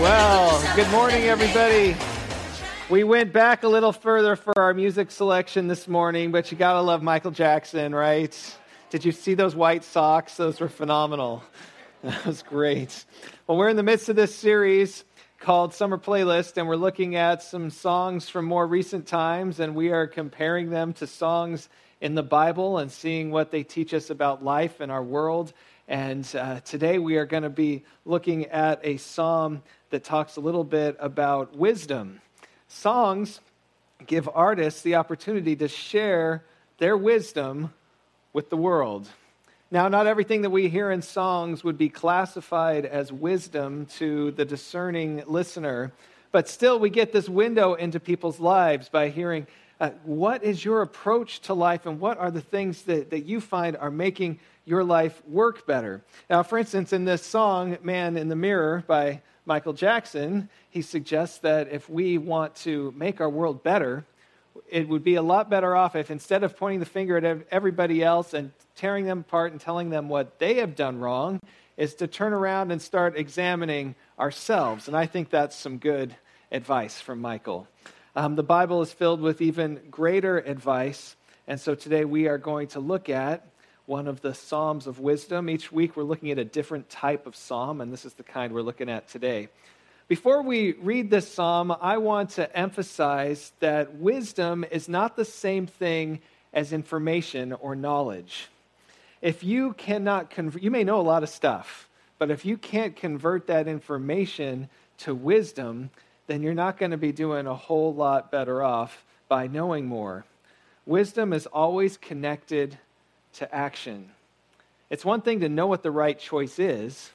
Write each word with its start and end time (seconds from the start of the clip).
Well, 0.00 0.76
good 0.76 0.90
morning, 0.92 1.24
everybody. 1.24 1.94
We 2.88 3.04
went 3.04 3.34
back 3.34 3.64
a 3.64 3.68
little 3.68 3.92
further 3.92 4.34
for 4.34 4.58
our 4.58 4.72
music 4.72 5.10
selection 5.10 5.68
this 5.68 5.86
morning, 5.86 6.32
but 6.32 6.50
you 6.50 6.56
gotta 6.56 6.80
love 6.80 7.02
Michael 7.02 7.32
Jackson, 7.32 7.94
right? 7.94 8.34
Did 8.88 9.04
you 9.04 9.12
see 9.12 9.34
those 9.34 9.54
white 9.54 9.84
socks? 9.84 10.38
Those 10.38 10.58
were 10.58 10.70
phenomenal. 10.70 11.44
That 12.02 12.24
was 12.24 12.42
great. 12.42 13.04
Well, 13.46 13.58
we're 13.58 13.68
in 13.68 13.76
the 13.76 13.82
midst 13.82 14.08
of 14.08 14.16
this 14.16 14.34
series 14.34 15.04
called 15.38 15.74
Summer 15.74 15.98
Playlist, 15.98 16.56
and 16.56 16.66
we're 16.66 16.76
looking 16.76 17.14
at 17.14 17.42
some 17.42 17.68
songs 17.68 18.26
from 18.26 18.46
more 18.46 18.66
recent 18.66 19.06
times, 19.06 19.60
and 19.60 19.74
we 19.74 19.90
are 19.90 20.06
comparing 20.06 20.70
them 20.70 20.94
to 20.94 21.06
songs 21.06 21.68
in 22.00 22.14
the 22.14 22.22
Bible 22.22 22.78
and 22.78 22.90
seeing 22.90 23.30
what 23.30 23.50
they 23.50 23.62
teach 23.62 23.92
us 23.92 24.08
about 24.08 24.42
life 24.42 24.80
and 24.80 24.90
our 24.90 25.04
world. 25.04 25.52
And 25.90 26.24
uh, 26.36 26.60
today 26.60 27.00
we 27.00 27.16
are 27.16 27.26
going 27.26 27.42
to 27.42 27.50
be 27.50 27.82
looking 28.04 28.46
at 28.46 28.78
a 28.84 28.96
psalm 28.96 29.60
that 29.90 30.04
talks 30.04 30.36
a 30.36 30.40
little 30.40 30.62
bit 30.62 30.96
about 31.00 31.56
wisdom. 31.56 32.20
Songs 32.68 33.40
give 34.06 34.28
artists 34.32 34.82
the 34.82 34.94
opportunity 34.94 35.56
to 35.56 35.66
share 35.66 36.44
their 36.78 36.96
wisdom 36.96 37.74
with 38.32 38.50
the 38.50 38.56
world. 38.56 39.08
Now, 39.72 39.88
not 39.88 40.06
everything 40.06 40.42
that 40.42 40.50
we 40.50 40.68
hear 40.68 40.92
in 40.92 41.02
songs 41.02 41.64
would 41.64 41.76
be 41.76 41.88
classified 41.88 42.86
as 42.86 43.12
wisdom 43.12 43.86
to 43.96 44.30
the 44.30 44.44
discerning 44.44 45.24
listener, 45.26 45.90
but 46.30 46.48
still 46.48 46.78
we 46.78 46.90
get 46.90 47.12
this 47.12 47.28
window 47.28 47.74
into 47.74 47.98
people's 47.98 48.38
lives 48.38 48.88
by 48.88 49.08
hearing 49.08 49.48
uh, 49.80 49.90
what 50.04 50.44
is 50.44 50.62
your 50.64 50.82
approach 50.82 51.40
to 51.40 51.54
life 51.54 51.86
and 51.86 51.98
what 51.98 52.18
are 52.18 52.30
the 52.30 52.40
things 52.40 52.82
that, 52.82 53.10
that 53.10 53.24
you 53.24 53.40
find 53.40 53.76
are 53.78 53.90
making 53.90 54.38
your 54.66 54.84
life 54.84 55.22
work 55.26 55.66
better. 55.66 56.02
Now, 56.28 56.42
for 56.42 56.58
instance, 56.58 56.92
in 56.92 57.06
this 57.06 57.24
song, 57.24 57.78
Man 57.82 58.16
in 58.16 58.28
the 58.28 58.36
Mirror 58.36 58.84
by 58.86 59.22
Michael 59.46 59.72
Jackson, 59.72 60.50
he 60.68 60.82
suggests 60.82 61.38
that 61.38 61.72
if 61.72 61.88
we 61.88 62.18
want 62.18 62.54
to 62.56 62.92
make 62.96 63.20
our 63.20 63.30
world 63.30 63.62
better, 63.62 64.04
it 64.68 64.86
would 64.88 65.02
be 65.02 65.14
a 65.14 65.22
lot 65.22 65.48
better 65.48 65.74
off 65.74 65.96
if 65.96 66.10
instead 66.10 66.44
of 66.44 66.56
pointing 66.56 66.80
the 66.80 66.86
finger 66.86 67.16
at 67.16 67.46
everybody 67.50 68.02
else 68.02 68.34
and 68.34 68.52
tearing 68.76 69.06
them 69.06 69.20
apart 69.20 69.52
and 69.52 69.60
telling 69.60 69.90
them 69.90 70.08
what 70.08 70.38
they 70.38 70.54
have 70.54 70.76
done 70.76 70.98
wrong, 70.98 71.40
is 71.76 71.94
to 71.94 72.06
turn 72.06 72.34
around 72.34 72.70
and 72.70 72.82
start 72.82 73.16
examining 73.16 73.94
ourselves. 74.18 74.86
And 74.86 74.96
I 74.96 75.06
think 75.06 75.30
that's 75.30 75.56
some 75.56 75.78
good 75.78 76.14
advice 76.52 77.00
from 77.00 77.20
Michael. 77.20 77.66
Um, 78.20 78.36
the 78.36 78.42
Bible 78.42 78.82
is 78.82 78.92
filled 78.92 79.22
with 79.22 79.40
even 79.40 79.80
greater 79.90 80.36
advice. 80.36 81.16
And 81.48 81.58
so 81.58 81.74
today 81.74 82.04
we 82.04 82.28
are 82.28 82.36
going 82.36 82.68
to 82.68 82.78
look 82.78 83.08
at 83.08 83.46
one 83.86 84.06
of 84.06 84.20
the 84.20 84.34
Psalms 84.34 84.86
of 84.86 85.00
wisdom. 85.00 85.48
Each 85.48 85.72
week 85.72 85.96
we're 85.96 86.02
looking 86.02 86.30
at 86.30 86.38
a 86.38 86.44
different 86.44 86.90
type 86.90 87.26
of 87.26 87.34
psalm, 87.34 87.80
and 87.80 87.90
this 87.90 88.04
is 88.04 88.12
the 88.12 88.22
kind 88.22 88.52
we're 88.52 88.60
looking 88.60 88.90
at 88.90 89.08
today. 89.08 89.48
Before 90.06 90.42
we 90.42 90.72
read 90.72 91.08
this 91.08 91.32
psalm, 91.32 91.74
I 91.80 91.96
want 91.96 92.32
to 92.32 92.54
emphasize 92.54 93.52
that 93.60 93.94
wisdom 93.94 94.66
is 94.70 94.86
not 94.86 95.16
the 95.16 95.24
same 95.24 95.66
thing 95.66 96.20
as 96.52 96.74
information 96.74 97.54
or 97.54 97.74
knowledge. 97.74 98.48
If 99.22 99.42
you 99.42 99.72
cannot 99.72 100.28
convert, 100.28 100.62
you 100.62 100.70
may 100.70 100.84
know 100.84 101.00
a 101.00 101.08
lot 101.10 101.22
of 101.22 101.30
stuff, 101.30 101.88
but 102.18 102.30
if 102.30 102.44
you 102.44 102.58
can't 102.58 102.94
convert 102.94 103.46
that 103.46 103.66
information 103.66 104.68
to 104.98 105.14
wisdom, 105.14 105.88
then 106.30 106.44
you're 106.44 106.54
not 106.54 106.78
going 106.78 106.92
to 106.92 106.96
be 106.96 107.10
doing 107.10 107.48
a 107.48 107.54
whole 107.56 107.92
lot 107.92 108.30
better 108.30 108.62
off 108.62 109.04
by 109.26 109.48
knowing 109.48 109.84
more. 109.84 110.24
Wisdom 110.86 111.32
is 111.32 111.46
always 111.46 111.96
connected 111.96 112.78
to 113.32 113.52
action. 113.52 114.10
It's 114.90 115.04
one 115.04 115.22
thing 115.22 115.40
to 115.40 115.48
know 115.48 115.66
what 115.66 115.82
the 115.82 115.90
right 115.90 116.16
choice 116.16 116.60
is, 116.60 117.10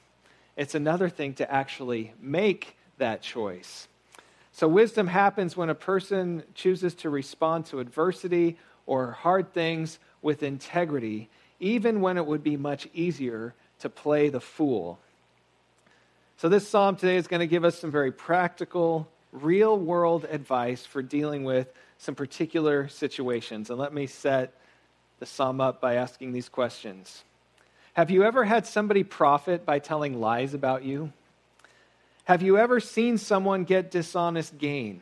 it's 0.54 0.74
another 0.74 1.08
thing 1.08 1.32
to 1.34 1.50
actually 1.50 2.12
make 2.20 2.76
that 2.98 3.22
choice. 3.22 3.88
So, 4.52 4.68
wisdom 4.68 5.06
happens 5.06 5.56
when 5.56 5.70
a 5.70 5.74
person 5.74 6.42
chooses 6.54 6.94
to 6.96 7.08
respond 7.08 7.64
to 7.66 7.80
adversity 7.80 8.58
or 8.84 9.12
hard 9.12 9.54
things 9.54 9.98
with 10.20 10.42
integrity, 10.42 11.30
even 11.58 12.02
when 12.02 12.18
it 12.18 12.26
would 12.26 12.42
be 12.42 12.58
much 12.58 12.86
easier 12.92 13.54
to 13.78 13.88
play 13.88 14.28
the 14.28 14.40
fool. 14.40 14.98
So, 16.38 16.50
this 16.50 16.68
psalm 16.68 16.96
today 16.96 17.16
is 17.16 17.28
going 17.28 17.40
to 17.40 17.46
give 17.46 17.64
us 17.64 17.78
some 17.78 17.90
very 17.90 18.12
practical, 18.12 19.08
real 19.32 19.78
world 19.78 20.26
advice 20.28 20.84
for 20.84 21.00
dealing 21.00 21.44
with 21.44 21.72
some 21.96 22.14
particular 22.14 22.88
situations. 22.88 23.70
And 23.70 23.78
let 23.78 23.94
me 23.94 24.06
set 24.06 24.52
the 25.18 25.24
psalm 25.24 25.62
up 25.62 25.80
by 25.80 25.94
asking 25.94 26.32
these 26.32 26.50
questions 26.50 27.24
Have 27.94 28.10
you 28.10 28.22
ever 28.22 28.44
had 28.44 28.66
somebody 28.66 29.02
profit 29.02 29.64
by 29.64 29.78
telling 29.78 30.20
lies 30.20 30.52
about 30.52 30.84
you? 30.84 31.10
Have 32.24 32.42
you 32.42 32.58
ever 32.58 32.80
seen 32.80 33.16
someone 33.16 33.64
get 33.64 33.90
dishonest 33.90 34.58
gain? 34.58 35.00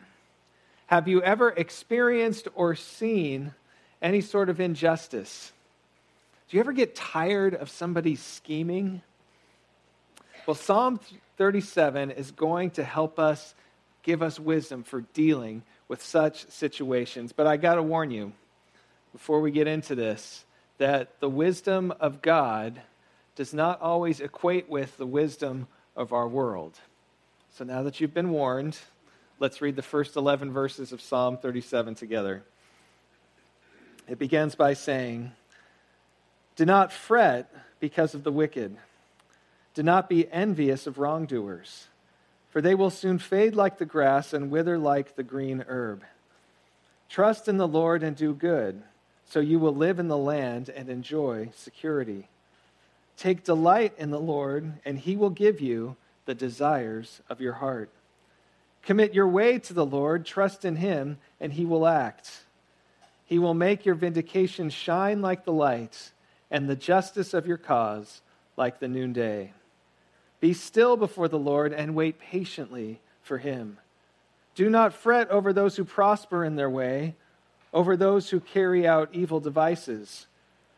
Have 0.86 1.08
you 1.08 1.20
ever 1.20 1.48
experienced 1.48 2.46
or 2.54 2.76
seen 2.76 3.54
any 4.00 4.20
sort 4.20 4.50
of 4.50 4.60
injustice? 4.60 5.52
Do 6.48 6.56
you 6.56 6.60
ever 6.60 6.72
get 6.72 6.94
tired 6.94 7.54
of 7.54 7.70
somebody 7.70 8.14
scheming? 8.14 9.02
Well, 10.46 10.54
Psalm 10.54 11.00
37 11.36 12.12
is 12.12 12.30
going 12.30 12.70
to 12.72 12.84
help 12.84 13.18
us 13.18 13.54
give 14.02 14.22
us 14.22 14.38
wisdom 14.38 14.82
for 14.82 15.00
dealing 15.12 15.62
with 15.88 16.02
such 16.02 16.48
situations. 16.50 17.32
But 17.32 17.46
I 17.46 17.56
got 17.56 17.76
to 17.76 17.82
warn 17.82 18.10
you, 18.10 18.32
before 19.12 19.40
we 19.40 19.50
get 19.50 19.66
into 19.66 19.94
this 19.94 20.44
that 20.78 21.20
the 21.20 21.28
wisdom 21.28 21.92
of 22.00 22.20
God 22.20 22.82
does 23.36 23.54
not 23.54 23.80
always 23.80 24.20
equate 24.20 24.68
with 24.68 24.96
the 24.96 25.06
wisdom 25.06 25.68
of 25.94 26.12
our 26.12 26.26
world. 26.26 26.78
So 27.54 27.64
now 27.64 27.84
that 27.84 28.00
you've 28.00 28.12
been 28.12 28.30
warned, 28.30 28.76
let's 29.38 29.62
read 29.62 29.76
the 29.76 29.82
first 29.82 30.16
11 30.16 30.52
verses 30.52 30.92
of 30.92 31.00
Psalm 31.00 31.38
37 31.38 31.94
together. 31.94 32.42
It 34.08 34.18
begins 34.18 34.56
by 34.56 34.74
saying, 34.74 35.30
Do 36.56 36.64
not 36.64 36.92
fret 36.92 37.54
because 37.78 38.14
of 38.14 38.24
the 38.24 38.32
wicked. 38.32 38.76
Do 39.74 39.82
not 39.82 40.08
be 40.08 40.30
envious 40.30 40.86
of 40.86 40.98
wrongdoers, 40.98 41.88
for 42.48 42.60
they 42.60 42.74
will 42.74 42.90
soon 42.90 43.18
fade 43.18 43.54
like 43.54 43.78
the 43.78 43.84
grass 43.84 44.32
and 44.32 44.50
wither 44.50 44.78
like 44.78 45.16
the 45.16 45.22
green 45.22 45.64
herb. 45.68 46.04
Trust 47.08 47.48
in 47.48 47.58
the 47.58 47.68
Lord 47.68 48.02
and 48.02 48.16
do 48.16 48.32
good 48.32 48.82
so 49.26 49.40
you 49.40 49.58
will 49.58 49.74
live 49.74 49.98
in 49.98 50.08
the 50.08 50.18
land 50.18 50.68
and 50.68 50.88
enjoy 50.88 51.50
security. 51.54 52.28
Take 53.16 53.44
delight 53.44 53.94
in 53.98 54.10
the 54.10 54.20
Lord, 54.20 54.74
and 54.84 54.98
he 54.98 55.16
will 55.16 55.30
give 55.30 55.60
you 55.60 55.96
the 56.26 56.34
desires 56.34 57.20
of 57.28 57.40
your 57.40 57.54
heart. 57.54 57.90
Commit 58.82 59.14
your 59.14 59.28
way 59.28 59.58
to 59.60 59.72
the 59.72 59.86
Lord, 59.86 60.26
trust 60.26 60.64
in 60.64 60.76
him, 60.76 61.18
and 61.40 61.52
he 61.52 61.64
will 61.64 61.86
act. 61.86 62.44
He 63.24 63.38
will 63.38 63.54
make 63.54 63.86
your 63.86 63.94
vindication 63.94 64.68
shine 64.70 65.22
like 65.22 65.44
the 65.44 65.52
light, 65.52 66.12
and 66.50 66.68
the 66.68 66.76
justice 66.76 67.34
of 67.34 67.46
your 67.46 67.56
cause 67.56 68.20
like 68.56 68.78
the 68.78 68.88
noonday. 68.88 69.52
Be 70.44 70.52
still 70.52 70.98
before 70.98 71.26
the 71.26 71.38
Lord 71.38 71.72
and 71.72 71.94
wait 71.94 72.18
patiently 72.18 73.00
for 73.22 73.38
him. 73.38 73.78
Do 74.54 74.68
not 74.68 74.92
fret 74.92 75.30
over 75.30 75.54
those 75.54 75.76
who 75.76 75.86
prosper 75.86 76.44
in 76.44 76.56
their 76.56 76.68
way 76.68 77.14
over 77.72 77.96
those 77.96 78.28
who 78.28 78.40
carry 78.40 78.86
out 78.86 79.08
evil 79.14 79.40
devices. 79.40 80.26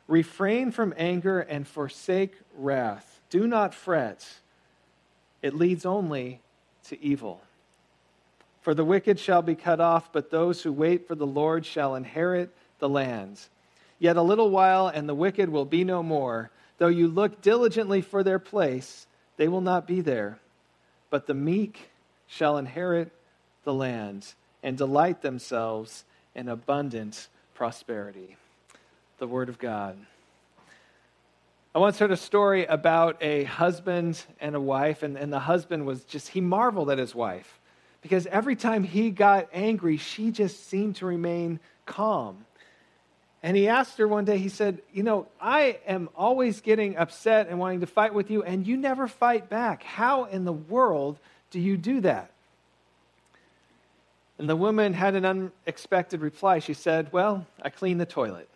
Refrain 0.06 0.70
from 0.70 0.94
anger 0.96 1.40
and 1.40 1.66
forsake 1.66 2.36
wrath. 2.56 3.20
Do 3.28 3.48
not 3.48 3.74
fret, 3.74 4.38
it 5.42 5.52
leads 5.52 5.84
only 5.84 6.42
to 6.84 7.02
evil. 7.02 7.40
For 8.60 8.72
the 8.72 8.84
wicked 8.84 9.18
shall 9.18 9.42
be 9.42 9.56
cut 9.56 9.80
off, 9.80 10.12
but 10.12 10.30
those 10.30 10.62
who 10.62 10.72
wait 10.72 11.08
for 11.08 11.16
the 11.16 11.26
Lord 11.26 11.66
shall 11.66 11.96
inherit 11.96 12.54
the 12.78 12.88
land. 12.88 13.40
Yet 13.98 14.16
a 14.16 14.22
little 14.22 14.50
while, 14.50 14.86
and 14.86 15.08
the 15.08 15.14
wicked 15.16 15.48
will 15.48 15.64
be 15.64 15.82
no 15.82 16.04
more. 16.04 16.52
Though 16.78 16.86
you 16.86 17.08
look 17.08 17.42
diligently 17.42 18.00
for 18.00 18.22
their 18.22 18.38
place, 18.38 19.08
they 19.36 19.48
will 19.48 19.60
not 19.60 19.86
be 19.86 20.00
there. 20.00 20.38
But 21.10 21.26
the 21.26 21.34
meek 21.34 21.90
shall 22.26 22.58
inherit 22.58 23.12
the 23.64 23.74
land 23.74 24.34
and 24.62 24.76
delight 24.76 25.22
themselves 25.22 26.04
in 26.34 26.48
abundant 26.48 27.28
prosperity. 27.54 28.36
The 29.18 29.26
Word 29.26 29.48
of 29.48 29.58
God. 29.58 29.96
I 31.74 31.78
once 31.78 31.98
heard 31.98 32.10
a 32.10 32.16
story 32.16 32.64
about 32.64 33.22
a 33.22 33.44
husband 33.44 34.22
and 34.40 34.54
a 34.54 34.60
wife, 34.60 35.02
and, 35.02 35.16
and 35.16 35.30
the 35.32 35.40
husband 35.40 35.84
was 35.84 36.04
just, 36.04 36.28
he 36.28 36.40
marveled 36.40 36.90
at 36.90 36.98
his 36.98 37.14
wife 37.14 37.60
because 38.00 38.26
every 38.28 38.56
time 38.56 38.82
he 38.82 39.10
got 39.10 39.48
angry, 39.52 39.96
she 39.96 40.30
just 40.30 40.68
seemed 40.68 40.96
to 40.96 41.06
remain 41.06 41.60
calm. 41.84 42.46
And 43.46 43.56
he 43.56 43.68
asked 43.68 43.98
her 43.98 44.08
one 44.08 44.24
day, 44.24 44.38
he 44.38 44.48
said, 44.48 44.82
You 44.92 45.04
know, 45.04 45.28
I 45.40 45.78
am 45.86 46.08
always 46.16 46.60
getting 46.60 46.96
upset 46.96 47.46
and 47.48 47.60
wanting 47.60 47.78
to 47.78 47.86
fight 47.86 48.12
with 48.12 48.28
you, 48.28 48.42
and 48.42 48.66
you 48.66 48.76
never 48.76 49.06
fight 49.06 49.48
back. 49.48 49.84
How 49.84 50.24
in 50.24 50.44
the 50.44 50.52
world 50.52 51.20
do 51.52 51.60
you 51.60 51.76
do 51.76 52.00
that? 52.00 52.32
And 54.36 54.48
the 54.48 54.56
woman 54.56 54.94
had 54.94 55.14
an 55.14 55.24
unexpected 55.24 56.22
reply. 56.22 56.58
She 56.58 56.74
said, 56.74 57.12
Well, 57.12 57.46
I 57.62 57.70
clean 57.70 57.98
the 57.98 58.04
toilet. 58.04 58.48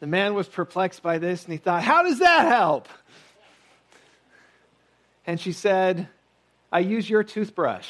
The 0.00 0.06
man 0.06 0.34
was 0.34 0.48
perplexed 0.48 1.02
by 1.02 1.16
this 1.16 1.44
and 1.44 1.52
he 1.52 1.58
thought, 1.58 1.82
How 1.82 2.02
does 2.02 2.18
that 2.18 2.46
help? 2.46 2.90
And 5.26 5.40
she 5.40 5.52
said, 5.52 6.08
I 6.70 6.80
use 6.80 7.08
your 7.08 7.24
toothbrush. 7.24 7.88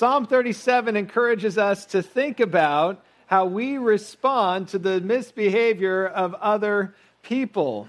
Psalm 0.00 0.24
37 0.24 0.96
encourages 0.96 1.58
us 1.58 1.84
to 1.84 2.02
think 2.02 2.40
about 2.40 3.04
how 3.26 3.44
we 3.44 3.76
respond 3.76 4.66
to 4.66 4.78
the 4.78 4.98
misbehavior 4.98 6.06
of 6.06 6.32
other 6.36 6.94
people. 7.22 7.86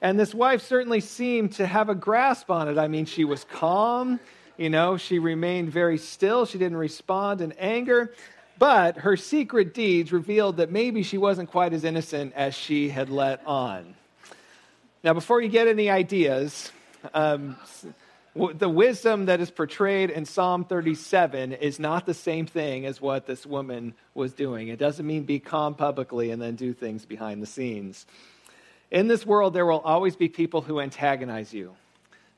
And 0.00 0.18
this 0.18 0.32
wife 0.32 0.62
certainly 0.62 1.00
seemed 1.00 1.52
to 1.56 1.66
have 1.66 1.90
a 1.90 1.94
grasp 1.94 2.50
on 2.50 2.70
it. 2.70 2.78
I 2.78 2.88
mean, 2.88 3.04
she 3.04 3.26
was 3.26 3.44
calm, 3.44 4.20
you 4.56 4.70
know, 4.70 4.96
she 4.96 5.18
remained 5.18 5.70
very 5.70 5.98
still, 5.98 6.46
she 6.46 6.56
didn't 6.56 6.78
respond 6.78 7.42
in 7.42 7.52
anger. 7.58 8.14
But 8.58 8.96
her 8.96 9.14
secret 9.14 9.74
deeds 9.74 10.12
revealed 10.12 10.56
that 10.56 10.72
maybe 10.72 11.02
she 11.02 11.18
wasn't 11.18 11.50
quite 11.50 11.74
as 11.74 11.84
innocent 11.84 12.32
as 12.34 12.54
she 12.54 12.88
had 12.88 13.10
let 13.10 13.46
on. 13.46 13.94
Now, 15.02 15.12
before 15.12 15.42
you 15.42 15.50
get 15.50 15.68
any 15.68 15.90
ideas, 15.90 16.72
um, 17.12 17.58
the 18.34 18.68
wisdom 18.68 19.26
that 19.26 19.40
is 19.40 19.50
portrayed 19.50 20.10
in 20.10 20.24
Psalm 20.24 20.64
37 20.64 21.52
is 21.52 21.78
not 21.78 22.04
the 22.04 22.14
same 22.14 22.46
thing 22.46 22.84
as 22.84 23.00
what 23.00 23.26
this 23.26 23.46
woman 23.46 23.94
was 24.12 24.32
doing. 24.32 24.68
It 24.68 24.78
doesn't 24.78 25.06
mean 25.06 25.22
be 25.22 25.38
calm 25.38 25.74
publicly 25.74 26.30
and 26.30 26.42
then 26.42 26.56
do 26.56 26.72
things 26.72 27.04
behind 27.04 27.40
the 27.40 27.46
scenes. 27.46 28.06
In 28.90 29.06
this 29.06 29.24
world, 29.24 29.54
there 29.54 29.66
will 29.66 29.80
always 29.80 30.16
be 30.16 30.28
people 30.28 30.62
who 30.62 30.80
antagonize 30.80 31.54
you. 31.54 31.76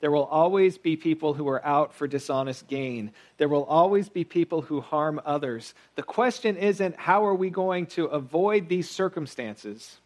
There 0.00 0.10
will 0.10 0.24
always 0.24 0.76
be 0.76 0.96
people 0.96 1.32
who 1.32 1.48
are 1.48 1.64
out 1.64 1.94
for 1.94 2.06
dishonest 2.06 2.68
gain. 2.68 3.12
There 3.38 3.48
will 3.48 3.64
always 3.64 4.10
be 4.10 4.24
people 4.24 4.60
who 4.60 4.82
harm 4.82 5.20
others. 5.24 5.72
The 5.94 6.02
question 6.02 6.56
isn't 6.56 6.96
how 6.96 7.24
are 7.24 7.34
we 7.34 7.48
going 7.48 7.86
to 7.86 8.04
avoid 8.06 8.68
these 8.68 8.90
circumstances? 8.90 9.96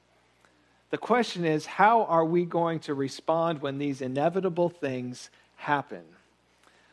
The 0.90 0.98
question 0.98 1.44
is 1.44 1.66
how 1.66 2.04
are 2.04 2.24
we 2.24 2.44
going 2.44 2.80
to 2.80 2.94
respond 2.94 3.62
when 3.62 3.78
these 3.78 4.00
inevitable 4.00 4.68
things 4.68 5.30
happen? 5.60 6.02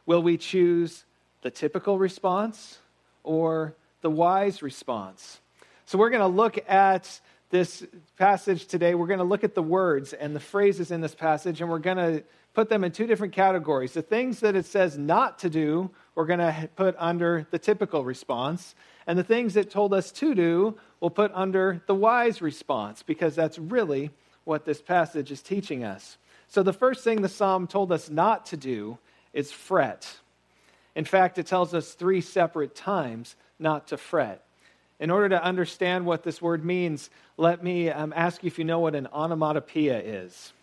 Will 0.05 0.21
we 0.21 0.37
choose 0.37 1.05
the 1.41 1.49
typical 1.49 1.97
response 1.97 2.79
or 3.23 3.73
the 4.01 4.09
wise 4.09 4.61
response? 4.61 5.39
So 5.85 5.97
we're 5.97 6.09
going 6.09 6.21
to 6.21 6.27
look 6.27 6.57
at 6.69 7.19
this 7.49 7.85
passage 8.17 8.67
today. 8.67 8.93
We're 8.93 9.07
going 9.07 9.19
to 9.19 9.23
look 9.25 9.45
at 9.45 9.55
the 9.55 9.63
words 9.63 10.11
and 10.11 10.35
the 10.35 10.39
phrases 10.39 10.91
in 10.91 10.99
this 10.99 11.15
passage, 11.15 11.61
and 11.61 11.69
we're 11.69 11.79
going 11.79 11.97
to 11.97 12.23
put 12.53 12.67
them 12.67 12.83
in 12.83 12.91
two 12.91 13.07
different 13.07 13.33
categories. 13.33 13.93
The 13.93 14.01
things 14.01 14.41
that 14.41 14.55
it 14.55 14.65
says 14.65 14.97
not 14.97 15.39
to 15.39 15.49
do, 15.49 15.89
we're 16.15 16.25
going 16.25 16.39
to 16.39 16.69
put 16.75 16.95
under 16.97 17.47
the 17.51 17.59
typical 17.59 18.03
response. 18.03 18.75
And 19.05 19.17
the 19.17 19.23
things 19.23 19.55
it 19.55 19.71
told 19.71 19.93
us 19.93 20.11
to 20.13 20.35
do, 20.35 20.77
we'll 20.99 21.09
put 21.09 21.31
under 21.33 21.81
the 21.87 21.95
wise 21.95 22.41
response, 22.41 23.01
because 23.01 23.35
that's 23.35 23.57
really 23.57 24.11
what 24.43 24.65
this 24.65 24.81
passage 24.81 25.31
is 25.31 25.41
teaching 25.41 25.83
us. 25.85 26.17
So, 26.47 26.63
the 26.63 26.73
first 26.73 27.03
thing 27.03 27.21
the 27.21 27.29
psalm 27.29 27.67
told 27.67 27.91
us 27.91 28.09
not 28.09 28.45
to 28.47 28.57
do 28.57 28.97
is 29.33 29.51
fret. 29.51 30.17
In 30.95 31.05
fact, 31.05 31.37
it 31.37 31.45
tells 31.45 31.73
us 31.73 31.93
three 31.93 32.21
separate 32.21 32.75
times 32.75 33.35
not 33.59 33.87
to 33.87 33.97
fret. 33.97 34.43
In 34.99 35.11
order 35.11 35.29
to 35.29 35.43
understand 35.43 36.05
what 36.05 36.23
this 36.23 36.41
word 36.41 36.65
means, 36.65 37.09
let 37.37 37.63
me 37.63 37.89
um, 37.89 38.13
ask 38.15 38.43
you 38.43 38.47
if 38.47 38.57
you 38.57 38.65
know 38.65 38.79
what 38.79 38.95
an 38.95 39.07
onomatopoeia 39.13 39.99
is. 39.99 40.53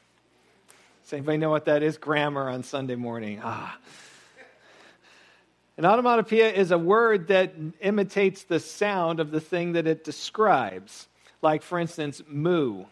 Does 1.04 1.12
anybody 1.12 1.38
know 1.38 1.50
what 1.50 1.66
that 1.66 1.82
is? 1.82 1.98
Grammar 1.98 2.48
on 2.48 2.62
Sunday 2.62 2.96
morning. 2.96 3.40
Ah. 3.44 3.78
An 5.76 5.84
onomatopoeia 5.84 6.50
is 6.50 6.70
a 6.70 6.78
word 6.78 7.28
that 7.28 7.52
imitates 7.80 8.44
the 8.44 8.58
sound 8.58 9.20
of 9.20 9.30
the 9.30 9.40
thing 9.40 9.72
that 9.72 9.86
it 9.86 10.02
describes. 10.02 11.08
Like, 11.42 11.62
for 11.62 11.78
instance, 11.78 12.22
moo. 12.26 12.84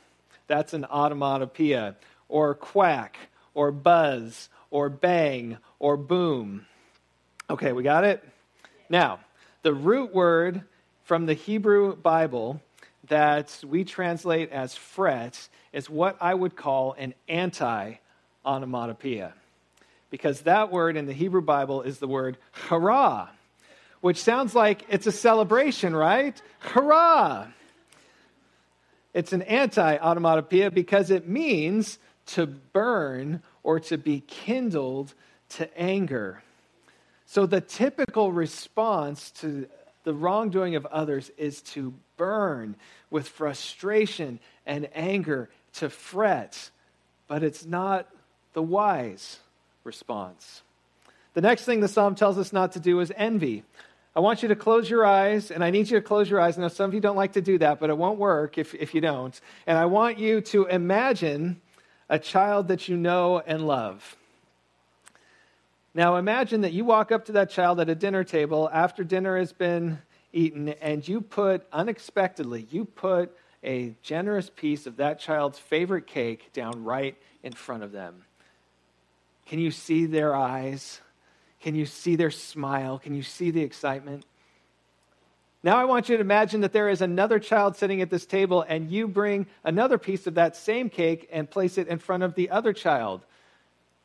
That's 0.47 0.75
an 0.75 0.85
onomatopoeia. 0.85 1.97
Or 2.29 2.55
quack, 2.55 3.17
or 3.55 3.71
buzz, 3.73 4.49
or 4.71 4.89
bang, 4.89 5.59
or 5.79 5.97
boom. 5.97 6.67
Okay, 7.51 7.73
we 7.73 7.83
got 7.83 8.05
it? 8.05 8.25
Now, 8.89 9.21
the 9.63 9.75
root 9.75 10.15
word 10.15 10.63
from 11.05 11.27
the 11.27 11.35
Hebrew 11.35 11.95
Bible 11.97 12.61
that 13.09 13.59
we 13.67 13.85
translate 13.85 14.51
as 14.51 14.75
fret 14.75 15.49
is 15.73 15.91
what 15.91 16.17
I 16.21 16.35
would 16.35 16.57
call 16.57 16.95
an 16.95 17.15
anti 17.29 17.95
onomatopoeia. 18.45 19.35
Because 20.11 20.43
that 20.43 20.71
word 20.71 20.97
in 20.97 21.07
the 21.07 21.13
Hebrew 21.13 21.41
Bible 21.41 21.83
is 21.83 21.99
the 21.99 22.09
word 22.09 22.37
hurrah, 22.53 23.29
which 24.01 24.23
sounds 24.23 24.55
like 24.55 24.85
it's 24.89 25.07
a 25.07 25.13
celebration, 25.13 25.97
right? 25.97 26.41
Hurrah! 26.61 27.49
It's 29.15 29.33
an 29.33 29.43
anti 29.43 29.97
onomatopoeia 29.97 30.71
because 30.71 31.11
it 31.11 31.29
means 31.29 31.99
to 32.27 32.47
burn 32.47 33.43
or 33.63 33.81
to 33.81 33.99
be 33.99 34.21
kindled 34.21 35.15
to 35.51 35.79
anger. 35.79 36.43
So 37.27 37.47
the 37.47 37.61
typical 37.61 38.33
response 38.33 39.31
to 39.41 39.67
the 40.05 40.15
wrongdoing 40.15 40.75
of 40.75 40.87
others 40.87 41.31
is 41.37 41.63
to 41.63 41.95
burn 42.17 42.77
with 43.11 43.29
frustration 43.29 44.41
and 44.67 44.89
anger, 44.95 45.49
to 45.75 45.89
fret. 45.89 46.71
But 47.29 47.43
it's 47.43 47.65
not 47.65 48.09
the 48.53 48.63
wise 48.63 49.39
response. 49.85 50.63
The 51.35 51.41
next 51.41 51.65
thing 51.65 51.81
the 51.81 51.89
psalm 51.89 52.15
tells 52.15 52.39
us 52.39 52.53
not 52.53 52.73
to 52.73 52.81
do 52.81 53.01
is 53.01 53.13
envy. 53.17 53.65
I 54.15 54.21
want 54.21 54.43
you 54.43 54.49
to 54.49 54.57
close 54.57 54.91
your 54.91 55.07
eyes, 55.07 55.51
and 55.51 55.65
I 55.65 55.71
need 55.71 55.91
you 55.91 55.99
to 55.99 56.03
close 56.03 56.29
your 56.29 56.39
eyes. 56.39 56.59
Now, 56.59 56.69
some 56.69 56.91
of 56.91 56.95
you 56.95 57.01
don't 57.01 57.17
like 57.17 57.33
to 57.33 57.41
do 57.41 57.57
that, 57.59 57.81
but 57.81 57.89
it 57.89 57.97
won't 57.97 58.19
work 58.19 58.59
if, 58.59 58.75
if 58.75 58.95
you 58.95 59.01
don't. 59.01 59.41
And 59.67 59.79
I 59.79 59.87
want 59.87 60.19
you 60.19 60.43
to 60.43 60.67
imagine 60.67 61.63
a 62.13 62.19
child 62.19 62.69
that 62.69 62.91
you 62.91 62.97
know 62.99 63.43
and 63.47 63.67
love. 63.67 64.19
Now, 65.95 66.17
imagine 66.17 66.61
that 66.61 66.75
you 66.75 66.85
walk 66.85 67.11
up 67.11 67.25
to 67.25 67.33
that 67.33 67.49
child 67.49 67.81
at 67.81 67.89
a 67.89 67.95
dinner 67.95 68.23
table 68.23 68.69
after 68.71 69.03
dinner 69.03 69.39
has 69.39 69.55
been 69.55 69.99
eaten, 70.31 70.69
and 70.83 71.09
you 71.09 71.23
put, 71.23 71.67
unexpectedly, 71.73 72.67
you 72.71 72.85
put 72.85 73.35
a 73.65 73.95
generous 74.03 74.51
piece 74.51 74.87
of 74.87 74.99
that 74.99 75.21
child's 75.21 75.59
favorite 75.59 76.07
cake 76.07 76.53
down 76.53 76.85
right 76.85 77.17
in 77.43 77.53
front 77.53 77.83
of 77.83 77.93
them. 77.93 78.25
Can 79.47 79.59
you 79.59 79.71
see 79.71 80.05
their 80.05 80.37
eyes? 80.37 81.01
Can 81.63 81.75
you 81.75 81.87
see 81.87 82.17
their 82.17 82.31
smile? 82.31 82.99
Can 82.99 83.15
you 83.15 83.23
see 83.23 83.51
the 83.51 83.63
excitement? 83.63 84.27
Now, 85.65 85.79
I 85.79 85.85
want 85.85 86.09
you 86.09 86.17
to 86.17 86.21
imagine 86.21 86.63
that 86.63 86.73
there 86.73 86.89
is 86.89 87.03
another 87.03 87.39
child 87.39 87.77
sitting 87.77 88.01
at 88.03 88.11
this 88.11 88.27
table, 88.27 88.63
and 88.63 88.91
you 88.91 89.07
bring 89.07 89.47
another 89.63 89.97
piece 89.97 90.27
of 90.27 90.35
that 90.35 90.57
same 90.57 90.91
cake 90.91 91.29
and 91.31 91.49
place 91.49 91.79
it 91.79 91.87
in 91.87 91.99
front 91.99 92.25
of 92.25 92.35
the 92.35 92.51
other 92.51 92.73
child. 92.73 93.25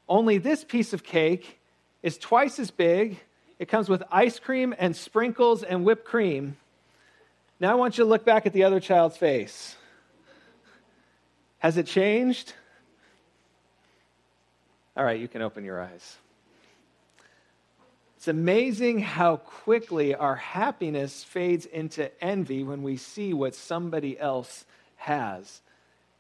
Only 0.08 0.38
this 0.38 0.64
piece 0.64 0.94
of 0.94 1.04
cake 1.04 1.60
is 2.04 2.20
twice 2.20 2.60
as 2.60 2.70
big. 2.70 3.20
It 3.58 3.70
comes 3.70 3.90
with 3.90 4.04
ice 4.12 4.38
cream 4.38 4.76
and 4.78 4.96
sprinkles 4.96 5.64
and 5.64 5.84
whipped 5.84 6.06
cream. 6.06 6.58
Now, 7.60 7.72
I 7.72 7.76
want 7.76 7.98
you 7.98 8.04
to 8.04 8.10
look 8.10 8.24
back 8.24 8.46
at 8.46 8.54
the 8.54 8.64
other 8.64 8.80
child's 8.80 9.18
face. 9.18 9.76
Has 11.58 11.78
it 11.78 11.88
changed? 11.88 12.54
All 14.96 15.04
right, 15.04 15.20
you 15.20 15.28
can 15.28 15.42
open 15.42 15.66
your 15.66 15.82
eyes. 15.82 16.18
It's 18.18 18.28
amazing 18.28 18.98
how 18.98 19.38
quickly 19.38 20.16
our 20.16 20.36
happiness 20.36 21.24
fades 21.24 21.68
into 21.68 22.12
envy 22.22 22.64
when 22.64 22.82
we 22.82 22.98
see 22.98 23.32
what 23.32 23.54
somebody 23.54 24.20
else 24.20 24.66
has. 24.96 25.62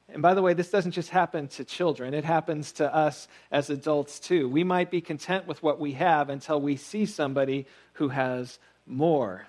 And 0.07 0.21
by 0.21 0.35
the 0.35 0.43
way, 0.43 0.53
this 0.53 0.69
doesn't 0.69 0.91
just 0.91 1.09
happen 1.09 1.47
to 1.49 1.65
children, 1.65 2.13
it 2.13 2.23
happens 2.23 2.71
to 2.73 2.95
us 2.95 3.27
as 3.51 3.71
adults 3.71 4.19
too. 4.19 4.47
We 4.47 4.63
might 4.63 4.91
be 4.91 5.01
content 5.01 5.47
with 5.47 5.63
what 5.63 5.79
we 5.79 5.93
have 5.93 6.29
until 6.29 6.61
we 6.61 6.75
see 6.75 7.07
somebody 7.07 7.65
who 7.93 8.09
has 8.09 8.59
more. 8.85 9.47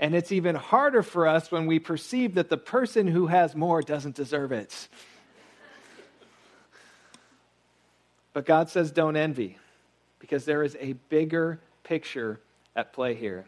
And 0.00 0.16
it's 0.16 0.32
even 0.32 0.56
harder 0.56 1.04
for 1.04 1.28
us 1.28 1.52
when 1.52 1.66
we 1.66 1.78
perceive 1.78 2.34
that 2.34 2.50
the 2.50 2.58
person 2.58 3.06
who 3.06 3.28
has 3.28 3.54
more 3.54 3.82
doesn't 3.82 4.16
deserve 4.16 4.50
it. 4.50 4.88
But 8.32 8.46
God 8.46 8.68
says, 8.68 8.90
don't 8.90 9.16
envy, 9.16 9.58
because 10.22 10.44
there 10.44 10.62
is 10.62 10.76
a 10.80 10.94
bigger 11.10 11.58
picture 11.82 12.38
at 12.76 12.92
play 12.92 13.14
here. 13.14 13.44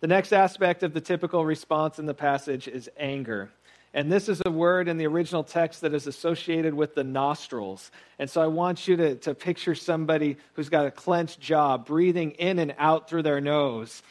The 0.00 0.06
next 0.06 0.32
aspect 0.32 0.82
of 0.82 0.92
the 0.92 1.00
typical 1.00 1.44
response 1.44 1.98
in 1.98 2.04
the 2.04 2.14
passage 2.14 2.68
is 2.68 2.90
anger. 2.98 3.50
And 3.94 4.12
this 4.12 4.28
is 4.28 4.42
a 4.44 4.50
word 4.50 4.88
in 4.88 4.98
the 4.98 5.06
original 5.06 5.42
text 5.42 5.80
that 5.80 5.94
is 5.94 6.06
associated 6.06 6.74
with 6.74 6.94
the 6.94 7.02
nostrils. 7.02 7.90
And 8.18 8.28
so 8.28 8.42
I 8.42 8.46
want 8.46 8.86
you 8.86 8.96
to, 8.98 9.14
to 9.16 9.34
picture 9.34 9.74
somebody 9.74 10.36
who's 10.52 10.68
got 10.68 10.84
a 10.84 10.90
clenched 10.90 11.40
jaw, 11.40 11.78
breathing 11.78 12.32
in 12.32 12.58
and 12.58 12.74
out 12.76 13.08
through 13.08 13.22
their 13.22 13.40
nose. 13.40 14.02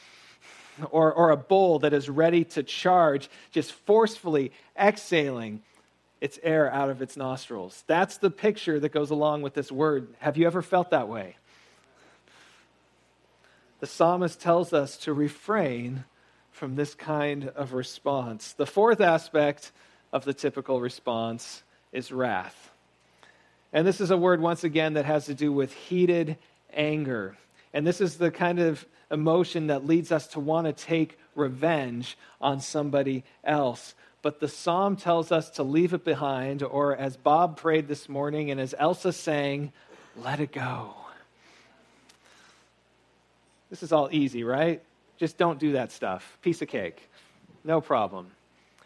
Or, 0.90 1.14
or 1.14 1.30
a 1.30 1.38
bull 1.38 1.80
that 1.80 1.94
is 1.94 2.10
ready 2.10 2.44
to 2.46 2.64
charge, 2.64 3.30
just 3.52 3.72
forcefully 3.72 4.52
exhaling 4.78 5.62
its 6.26 6.40
air 6.42 6.74
out 6.74 6.90
of 6.90 7.04
its 7.04 7.16
nostrils. 7.16 7.84
That's 7.86 8.18
the 8.18 8.32
picture 8.32 8.80
that 8.80 8.92
goes 8.92 9.12
along 9.12 9.44
with 9.44 9.54
this 9.54 9.72
word. 9.72 10.08
Have 10.18 10.38
you 10.38 10.48
ever 10.48 10.64
felt 10.64 10.90
that 10.90 11.08
way? 11.08 11.36
The 13.80 13.86
psalmist 13.86 14.42
tells 14.42 14.74
us 14.74 14.98
to 14.98 15.14
refrain 15.14 16.04
from 16.52 16.76
this 16.76 16.96
kind 16.96 17.50
of 17.50 17.74
response. 17.74 18.54
The 18.54 18.66
fourth 18.66 19.02
aspect 19.02 19.72
of 20.12 20.26
the 20.26 20.34
typical 20.34 20.82
response 20.82 21.62
is 21.92 22.12
wrath. 22.12 22.72
And 23.72 23.86
this 23.86 24.02
is 24.02 24.10
a 24.10 24.18
word, 24.18 24.42
once 24.42 24.64
again, 24.64 24.96
that 24.96 25.06
has 25.06 25.28
to 25.28 25.36
do 25.36 25.52
with 25.52 25.74
heated 25.74 26.38
anger. 26.74 27.38
And 27.72 27.86
this 27.86 28.02
is 28.02 28.18
the 28.18 28.32
kind 28.32 28.58
of 28.58 28.84
emotion 29.12 29.68
that 29.68 29.86
leads 29.86 30.12
us 30.12 30.26
to 30.30 30.40
want 30.40 30.66
to 30.66 30.74
take 30.74 31.20
revenge 31.36 32.18
on 32.42 32.62
somebody 32.62 33.24
else. 33.44 33.94
But 34.26 34.40
the 34.40 34.48
psalm 34.48 34.96
tells 34.96 35.32
us 35.32 35.52
to 35.52 35.62
leave 35.62 35.94
it 35.94 36.04
behind, 36.04 36.64
or 36.64 36.98
as 36.98 37.16
Bob 37.16 37.58
prayed 37.58 37.88
this 37.88 38.10
morning 38.10 38.50
and 38.50 38.60
as 38.60 38.74
Elsa 38.76 39.14
sang, 39.14 39.72
let 40.18 40.40
it 40.40 40.52
go. 40.52 40.96
This 43.70 43.84
is 43.84 43.92
all 43.92 44.10
easy, 44.12 44.44
right? 44.44 44.82
Just 45.18 45.38
don't 45.38 45.60
do 45.60 45.74
that 45.74 45.92
stuff. 45.92 46.40
Piece 46.42 46.64
of 46.64 46.70
cake. 46.70 47.08
No 47.64 47.82
problem. 47.82 48.32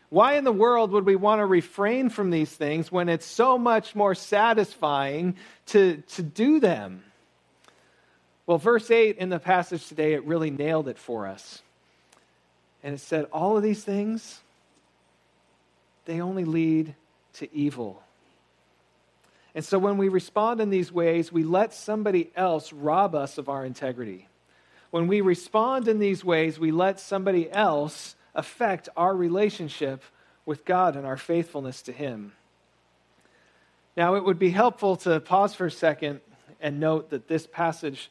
Why 0.10 0.34
in 0.34 0.44
the 0.44 0.52
world 0.52 0.92
would 0.92 1.06
we 1.06 1.16
want 1.16 1.40
to 1.40 1.46
refrain 1.46 2.10
from 2.10 2.32
these 2.32 2.52
things 2.52 2.92
when 2.92 3.08
it's 3.08 3.26
so 3.26 3.58
much 3.58 3.96
more 3.96 4.16
satisfying 4.16 5.38
to, 5.68 6.04
to 6.16 6.22
do 6.22 6.60
them? 6.60 7.02
Well, 8.46 8.58
verse 8.58 8.92
8 8.92 9.18
in 9.18 9.30
the 9.30 9.40
passage 9.40 9.88
today, 9.88 10.16
it 10.16 10.26
really 10.26 10.52
nailed 10.52 10.90
it 10.90 10.98
for 10.98 11.28
us. 11.28 11.62
And 12.84 12.96
it 12.96 13.00
said, 13.00 13.24
All 13.32 13.56
of 13.56 13.64
these 13.64 13.86
things, 13.86 14.42
they 16.06 16.22
only 16.22 16.46
lead 16.46 16.96
to 17.34 17.54
evil. 17.54 18.02
And 19.56 19.66
so 19.66 19.80
when 19.80 19.98
we 19.98 20.10
respond 20.10 20.62
in 20.62 20.70
these 20.70 20.92
ways, 20.92 21.32
we 21.32 21.44
let 21.44 21.74
somebody 21.74 22.32
else 22.36 22.72
rob 22.72 23.16
us 23.16 23.38
of 23.38 23.50
our 23.50 23.66
integrity. 23.66 24.28
When 24.92 25.08
we 25.08 25.22
respond 25.22 25.88
in 25.88 26.00
these 26.00 26.24
ways, 26.24 26.60
we 26.60 26.72
let 26.72 27.00
somebody 27.00 27.50
else 27.52 28.16
affect 28.34 28.90
our 28.96 29.16
relationship 29.16 30.04
with 30.46 30.66
God 30.66 30.96
and 30.96 31.06
our 31.06 31.18
faithfulness 31.18 31.82
to 31.84 31.92
Him. 31.92 32.34
Now, 33.98 34.16
it 34.16 34.24
would 34.24 34.40
be 34.40 34.50
helpful 34.50 34.96
to 34.98 35.20
pause 35.20 35.54
for 35.54 35.66
a 35.66 35.72
second 35.72 36.22
and 36.62 36.80
note 36.80 37.10
that 37.10 37.28
this 37.28 37.46
passage, 37.46 38.10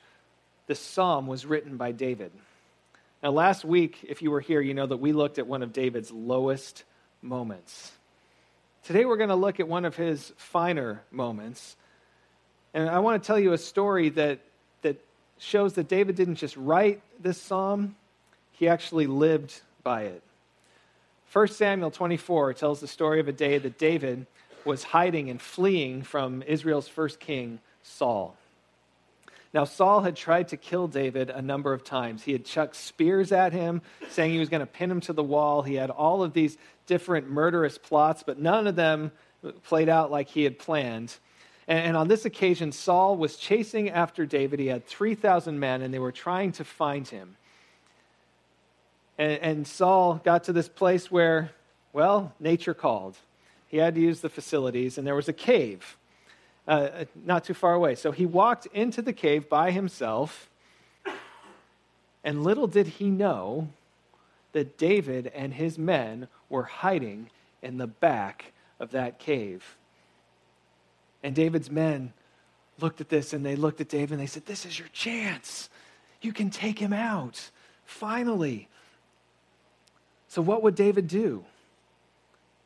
this 0.67 0.81
psalm, 0.81 1.27
was 1.27 1.47
written 1.47 1.77
by 1.77 1.93
David. 1.93 2.33
Now, 3.23 3.31
last 3.31 3.65
week, 3.65 4.05
if 4.09 4.23
you 4.23 4.31
were 4.31 4.41
here, 4.41 4.61
you 4.61 4.75
know 4.75 4.87
that 4.87 4.99
we 4.99 5.13
looked 5.13 5.39
at 5.39 5.47
one 5.47 5.63
of 5.63 5.73
David's 5.73 6.11
lowest 6.11 6.85
moments. 7.23 7.93
Today, 8.85 9.05
we're 9.05 9.17
going 9.17 9.29
to 9.29 9.35
look 9.35 9.61
at 9.61 9.69
one 9.69 9.85
of 9.85 9.97
his 9.97 10.33
finer 10.37 11.03
moments. 11.11 11.77
And 12.75 12.89
I 12.89 13.01
want 13.01 13.23
to 13.23 13.27
tell 13.27 13.39
you 13.39 13.53
a 13.53 13.59
story 13.59 14.09
that, 14.11 14.41
that 14.83 14.97
shows 15.39 15.75
that 15.75 15.89
David 15.89 16.17
didn't 16.17 16.37
just 16.37 16.57
write 16.57 17.03
this 17.21 17.41
psalm, 17.41 17.97
he 18.53 18.69
actually 18.69 19.07
lived 19.07 19.61
by 19.83 20.03
it. 20.03 20.23
1 21.33 21.49
Samuel 21.49 21.91
24 21.91 22.55
tells 22.55 22.81
the 22.81 22.89
story 22.89 23.21
of 23.21 23.29
a 23.29 23.33
day 23.33 23.59
that 23.59 23.79
David 23.79 24.27
was 24.65 24.83
hiding 24.83 25.29
and 25.31 25.41
fleeing 25.41 26.03
from 26.03 26.43
Israel's 26.43 26.89
first 26.89 27.21
king, 27.21 27.61
Saul. 27.83 28.37
Now, 29.55 29.65
Saul 29.65 30.03
had 30.03 30.15
tried 30.15 30.49
to 30.49 30.57
kill 30.57 30.89
David 30.89 31.31
a 31.31 31.41
number 31.41 31.73
of 31.73 31.83
times. 31.83 32.23
He 32.23 32.33
had 32.33 32.45
chucked 32.45 32.77
spears 32.77 33.33
at 33.33 33.53
him, 33.53 33.81
saying 34.11 34.33
he 34.33 34.39
was 34.39 34.51
going 34.51 34.61
to 34.61 34.67
pin 34.67 34.91
him 34.91 35.01
to 35.03 35.13
the 35.13 35.23
wall. 35.23 35.63
He 35.63 35.75
had 35.75 35.91
all 35.91 36.23
of 36.23 36.35
these 36.35 36.59
different 36.89 37.31
murderous 37.31 37.79
plots, 37.79 38.25
but 38.27 38.41
none 38.41 38.67
of 38.67 38.75
them 38.75 39.13
played 39.63 39.89
out 39.89 40.11
like 40.11 40.29
he 40.29 40.43
had 40.43 40.59
planned. 40.59 41.15
And, 41.69 41.97
on 41.97 42.09
this 42.09 42.25
occasion, 42.25 42.73
Saul 42.73 43.17
was 43.17 43.37
chasing 43.37 43.91
after 43.91 44.27
David. 44.27 44.59
He 44.59 44.67
had 44.67 44.87
3,000 44.87 45.61
men, 45.61 45.83
and 45.83 45.95
they 45.95 45.99
were 45.99 46.11
trying 46.11 46.51
to 46.53 46.65
find 46.65 47.07
him. 47.07 47.37
And, 49.19 49.67
Saul 49.67 50.15
got 50.25 50.45
to 50.45 50.53
this 50.53 50.69
place 50.69 51.11
where, 51.11 51.53
well, 51.93 52.33
nature 52.41 52.75
called. 52.75 53.17
He 53.69 53.77
had 53.77 53.95
to 53.95 54.01
use 54.01 54.21
the 54.21 54.31
facilities, 54.31 54.97
and 54.97 55.07
there 55.07 55.15
was 55.15 55.29
a 55.29 55.33
cave 55.33 55.97
uh, 56.69 57.07
not 57.25 57.45
too 57.45 57.55
far 57.55 57.73
away. 57.73 57.95
So 57.95 58.13
he 58.13 58.27
walked 58.27 58.67
into 58.67 59.01
the 59.03 59.13
cave 59.13 59.49
by 59.49 59.71
himself, 59.71 60.51
and 62.23 62.45
little 62.45 62.67
did 62.67 62.87
he 62.87 63.11
know 63.11 63.69
that 64.53 64.79
David 64.79 65.27
and 65.35 65.55
his 65.55 65.79
men 65.79 66.29
were 66.49 66.65
hiding 66.65 67.31
in 67.63 67.79
the 67.79 67.87
back 67.87 68.53
of 68.81 68.91
that 68.93 69.19
cave. 69.19 69.77
And 71.23 71.35
David's 71.35 71.71
men 71.71 72.13
looked 72.81 73.01
at 73.01 73.09
this 73.09 73.33
and 73.33 73.45
they 73.45 73.57
looked 73.57 73.81
at 73.81 73.89
David 73.89 74.13
and 74.13 74.21
they 74.21 74.27
said, 74.27 74.47
This 74.47 74.65
is 74.65 74.79
your 74.79 74.89
chance. 74.89 75.69
You 76.21 76.33
can 76.33 76.51
take 76.51 76.79
him 76.79 76.93
out. 76.93 77.51
Finally. 77.85 78.69
So, 80.29 80.43
what 80.43 80.63
would 80.63 80.75
David 80.75 81.09
do? 81.09 81.45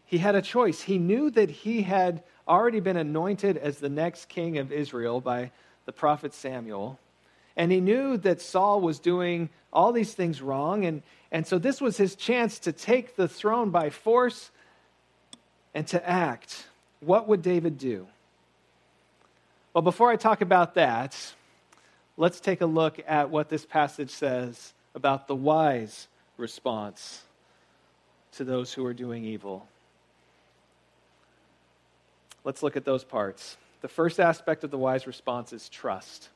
He 0.05 0.19
had 0.19 0.35
a 0.35 0.43
choice. 0.43 0.83
He 0.83 0.99
knew 0.99 1.31
that 1.31 1.49
he 1.49 1.83
had 1.83 2.23
already 2.47 2.81
been 2.81 2.97
anointed 2.97 3.57
as 3.57 3.79
the 3.79 3.89
next 3.89 4.29
king 4.29 4.59
of 4.59 4.73
Israel 4.73 5.21
by 5.21 5.53
the 5.87 5.93
prophet 5.93 6.35
Samuel. 6.35 6.99
And 7.57 7.71
he 7.71 7.81
knew 7.81 8.17
that 8.19 8.41
Saul 8.41 8.81
was 8.81 8.99
doing 8.99 9.51
all 9.73 9.93
these 9.93 10.15
things 10.15 10.41
wrong. 10.41 10.85
And, 10.85 11.03
and 11.31 11.47
so, 11.47 11.59
this 11.59 11.81
was 11.81 11.97
his 11.97 12.15
chance 12.15 12.59
to 12.61 12.73
take 12.73 13.17
the 13.17 13.29
throne 13.29 13.71
by 13.71 13.91
force 13.91 14.51
and 15.75 15.87
to 15.89 16.09
act. 16.09 16.67
What 17.01 17.29
would 17.29 17.43
David 17.43 17.79
do? 17.79 18.07
Well, 19.75 19.83
before 19.83 20.11
I 20.11 20.17
talk 20.17 20.43
about 20.43 20.75
that, 20.75 21.17
let's 22.17 22.41
take 22.41 22.61
a 22.61 22.67
look 22.67 23.01
at 23.07 23.31
what 23.31 23.49
this 23.49 23.65
passage 23.65 24.11
says 24.11 24.75
about 24.95 25.27
the 25.27 25.35
wise 25.35 26.09
response 26.37 27.23
to 28.33 28.45
those 28.45 28.73
who 28.73 28.85
are 28.85 28.95
doing 28.95 29.25
evil. 29.25 29.67
Let's 32.45 32.63
look 32.63 32.77
at 32.77 32.85
those 32.85 33.05
parts. 33.05 33.57
The 33.81 33.89
first 33.89 34.21
aspect 34.21 34.65
of 34.65 34.71
the 34.71 34.79
wise 34.79 35.07
response 35.07 35.53
is 35.53 35.69
trust. 35.69 36.29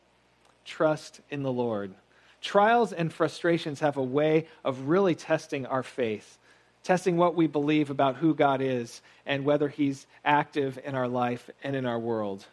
Trust 0.67 1.21
in 1.31 1.43
the 1.43 1.53
Lord. 1.53 1.95
Trials 2.43 2.93
and 2.93 3.13
frustrations 3.13 3.81
have 3.81 3.97
a 3.97 4.03
way 4.03 4.47
of 4.65 4.89
really 4.89 5.15
testing 5.15 5.65
our 5.65 5.83
faith, 5.83 6.39
testing 6.83 7.17
what 7.17 7.35
we 7.35 7.47
believe 7.47 7.89
about 7.89 8.17
who 8.17 8.35
God 8.35 8.61
is 8.61 9.01
and 9.25 9.45
whether 9.45 9.69
He's 9.69 10.07
active 10.25 10.79
in 10.85 10.95
our 10.95 11.09
life 11.09 11.49
and 11.63 11.75
in 11.75 11.87
our 11.87 11.99
world. 11.99 12.45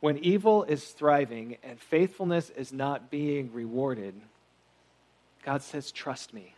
When 0.00 0.18
evil 0.18 0.64
is 0.64 0.84
thriving 0.84 1.58
and 1.62 1.78
faithfulness 1.78 2.50
is 2.50 2.72
not 2.72 3.10
being 3.10 3.52
rewarded, 3.52 4.20
God 5.44 5.62
says, 5.62 5.92
Trust 5.92 6.34
me. 6.34 6.54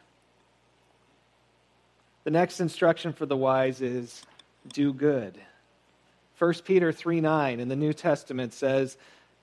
The 2.23 2.30
next 2.30 2.61
instruction 2.61 3.12
for 3.12 3.26
the 3.26 3.37
wise 3.37 3.82
is 3.82 4.25
do 4.73 4.94
good. 4.94 5.38
1 6.38 6.54
Peter 6.64 6.90
3 6.90 7.20
9 7.20 7.61
in 7.61 7.68
the 7.68 7.76
New 7.76 7.92
Testament 7.92 8.54
says, 8.54 8.96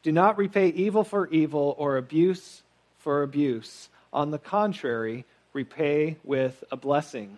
Do 0.04 0.12
not 0.12 0.38
repay 0.38 0.70
evil 0.70 1.04
for 1.04 1.28
evil 1.28 1.76
or 1.78 1.98
abuse 1.98 2.64
for 3.00 3.24
abuse. 3.24 3.90
On 4.14 4.32
the 4.32 4.40
contrary, 4.40 5.26
repay 5.54 6.18
with 6.24 6.64
a 6.72 6.78
blessing. 6.78 7.38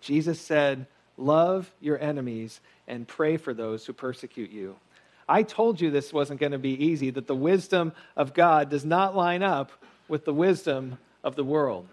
Jesus 0.00 0.40
said, 0.40 0.86
Love 1.16 1.70
your 1.80 2.00
enemies 2.00 2.60
and 2.88 3.06
pray 3.06 3.36
for 3.36 3.52
those 3.52 3.84
who 3.84 3.92
persecute 3.92 4.50
you. 4.50 4.76
I 5.28 5.42
told 5.42 5.80
you 5.80 5.90
this 5.90 6.12
wasn't 6.12 6.40
going 6.40 6.52
to 6.52 6.58
be 6.58 6.86
easy, 6.86 7.10
that 7.10 7.26
the 7.26 7.36
wisdom 7.36 7.92
of 8.16 8.34
God 8.34 8.70
does 8.70 8.84
not 8.84 9.14
line 9.14 9.42
up 9.42 9.70
with 10.08 10.24
the 10.24 10.34
wisdom 10.34 10.98
of 11.22 11.36
the 11.36 11.44
world. 11.44 11.86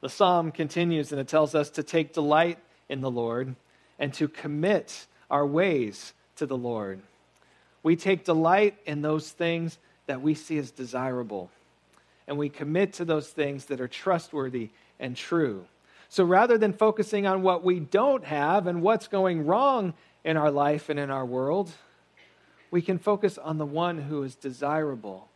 The 0.00 0.08
psalm 0.08 0.52
continues 0.52 1.12
and 1.12 1.20
it 1.20 1.28
tells 1.28 1.54
us 1.54 1.70
to 1.70 1.82
take 1.82 2.12
delight 2.12 2.58
in 2.88 3.00
the 3.00 3.10
Lord 3.10 3.54
and 3.98 4.14
to 4.14 4.28
commit 4.28 5.06
our 5.30 5.46
ways 5.46 6.14
to 6.36 6.46
the 6.46 6.56
Lord. 6.56 7.00
We 7.84 7.94
take 7.94 8.24
delight 8.24 8.76
in 8.86 9.02
those 9.02 9.30
things 9.30 9.78
that 10.06 10.20
we 10.20 10.34
see 10.34 10.58
as 10.58 10.72
desirable, 10.72 11.50
and 12.26 12.36
we 12.36 12.48
commit 12.48 12.94
to 12.94 13.04
those 13.04 13.28
things 13.28 13.66
that 13.66 13.80
are 13.80 13.86
trustworthy 13.86 14.70
and 14.98 15.16
true. 15.16 15.66
So 16.08 16.24
rather 16.24 16.58
than 16.58 16.72
focusing 16.72 17.26
on 17.26 17.42
what 17.42 17.62
we 17.62 17.80
don't 17.80 18.24
have 18.24 18.66
and 18.66 18.82
what's 18.82 19.06
going 19.06 19.46
wrong 19.46 19.94
in 20.24 20.36
our 20.36 20.50
life 20.50 20.88
and 20.88 20.98
in 20.98 21.10
our 21.10 21.24
world, 21.24 21.70
we 22.70 22.82
can 22.82 22.98
focus 22.98 23.38
on 23.38 23.58
the 23.58 23.66
one 23.66 23.98
who 23.98 24.22
is 24.22 24.34
desirable, 24.34 25.28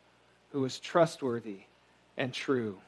who 0.52 0.64
is 0.64 0.80
trustworthy 0.80 1.60
and 2.16 2.32
true. 2.32 2.78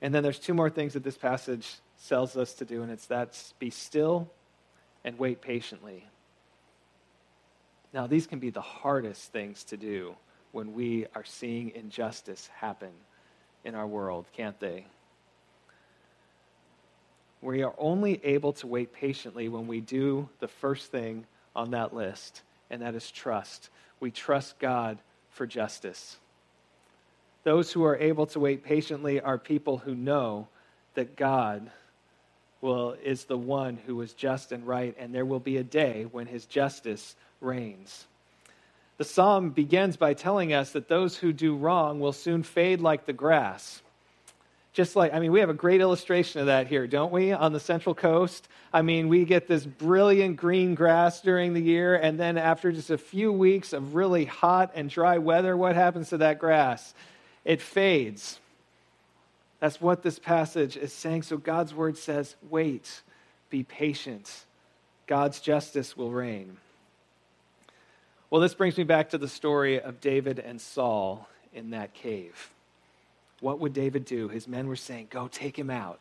And 0.00 0.14
then 0.14 0.22
there's 0.22 0.38
two 0.38 0.54
more 0.54 0.70
things 0.70 0.92
that 0.92 1.02
this 1.02 1.18
passage 1.18 1.76
tells 2.06 2.36
us 2.36 2.54
to 2.54 2.64
do, 2.64 2.82
and 2.82 2.92
it's 2.92 3.06
that 3.06 3.52
be 3.58 3.70
still 3.70 4.30
and 5.04 5.18
wait 5.18 5.40
patiently. 5.40 6.04
Now, 7.94 8.08
these 8.08 8.26
can 8.26 8.40
be 8.40 8.50
the 8.50 8.60
hardest 8.60 9.30
things 9.30 9.62
to 9.64 9.76
do 9.76 10.16
when 10.50 10.74
we 10.74 11.06
are 11.14 11.24
seeing 11.24 11.70
injustice 11.76 12.50
happen 12.56 12.90
in 13.64 13.76
our 13.76 13.86
world, 13.86 14.26
can't 14.36 14.58
they? 14.58 14.86
We 17.40 17.62
are 17.62 17.74
only 17.78 18.20
able 18.24 18.52
to 18.54 18.66
wait 18.66 18.92
patiently 18.92 19.48
when 19.48 19.68
we 19.68 19.80
do 19.80 20.28
the 20.40 20.48
first 20.48 20.90
thing 20.90 21.24
on 21.54 21.70
that 21.70 21.94
list, 21.94 22.42
and 22.68 22.82
that 22.82 22.96
is 22.96 23.12
trust. 23.12 23.70
We 24.00 24.10
trust 24.10 24.58
God 24.58 24.98
for 25.30 25.46
justice. 25.46 26.18
Those 27.44 27.70
who 27.70 27.84
are 27.84 27.96
able 27.96 28.26
to 28.26 28.40
wait 28.40 28.64
patiently 28.64 29.20
are 29.20 29.38
people 29.38 29.78
who 29.78 29.94
know 29.94 30.48
that 30.94 31.14
God 31.14 31.70
will, 32.60 32.96
is 33.04 33.26
the 33.26 33.38
one 33.38 33.78
who 33.86 34.00
is 34.00 34.14
just 34.14 34.50
and 34.50 34.66
right, 34.66 34.96
and 34.98 35.14
there 35.14 35.26
will 35.26 35.38
be 35.38 35.58
a 35.58 35.64
day 35.64 36.06
when 36.10 36.26
his 36.26 36.46
justice 36.46 37.14
reigns. 37.44 38.06
The 38.96 39.04
psalm 39.04 39.50
begins 39.50 39.96
by 39.96 40.14
telling 40.14 40.52
us 40.52 40.72
that 40.72 40.88
those 40.88 41.16
who 41.16 41.32
do 41.32 41.56
wrong 41.56 42.00
will 42.00 42.12
soon 42.12 42.42
fade 42.42 42.80
like 42.80 43.06
the 43.06 43.12
grass. 43.12 43.82
Just 44.72 44.96
like, 44.96 45.14
I 45.14 45.20
mean, 45.20 45.30
we 45.30 45.40
have 45.40 45.50
a 45.50 45.54
great 45.54 45.80
illustration 45.80 46.40
of 46.40 46.46
that 46.46 46.66
here, 46.66 46.86
don't 46.86 47.12
we, 47.12 47.32
on 47.32 47.52
the 47.52 47.60
Central 47.60 47.94
Coast? 47.94 48.48
I 48.72 48.82
mean, 48.82 49.08
we 49.08 49.24
get 49.24 49.46
this 49.46 49.64
brilliant 49.64 50.36
green 50.36 50.74
grass 50.74 51.20
during 51.20 51.54
the 51.54 51.60
year, 51.60 51.94
and 51.94 52.18
then 52.18 52.36
after 52.36 52.72
just 52.72 52.90
a 52.90 52.98
few 52.98 53.32
weeks 53.32 53.72
of 53.72 53.94
really 53.94 54.24
hot 54.24 54.72
and 54.74 54.90
dry 54.90 55.18
weather, 55.18 55.56
what 55.56 55.76
happens 55.76 56.08
to 56.08 56.18
that 56.18 56.40
grass? 56.40 56.92
It 57.44 57.60
fades. 57.60 58.40
That's 59.60 59.80
what 59.80 60.02
this 60.02 60.18
passage 60.18 60.76
is 60.76 60.92
saying. 60.92 61.22
So 61.22 61.36
God's 61.36 61.72
word 61.72 61.96
says, 61.96 62.34
wait, 62.50 63.02
be 63.50 63.62
patient. 63.62 64.44
God's 65.06 65.40
justice 65.40 65.96
will 65.96 66.10
reign. 66.10 66.56
Well, 68.30 68.40
this 68.40 68.54
brings 68.54 68.76
me 68.76 68.84
back 68.84 69.10
to 69.10 69.18
the 69.18 69.28
story 69.28 69.80
of 69.80 70.00
David 70.00 70.38
and 70.38 70.60
Saul 70.60 71.28
in 71.52 71.70
that 71.70 71.94
cave. 71.94 72.50
What 73.40 73.60
would 73.60 73.72
David 73.72 74.04
do? 74.04 74.28
His 74.28 74.48
men 74.48 74.66
were 74.66 74.76
saying, 74.76 75.08
Go 75.10 75.28
take 75.28 75.58
him 75.58 75.70
out. 75.70 76.00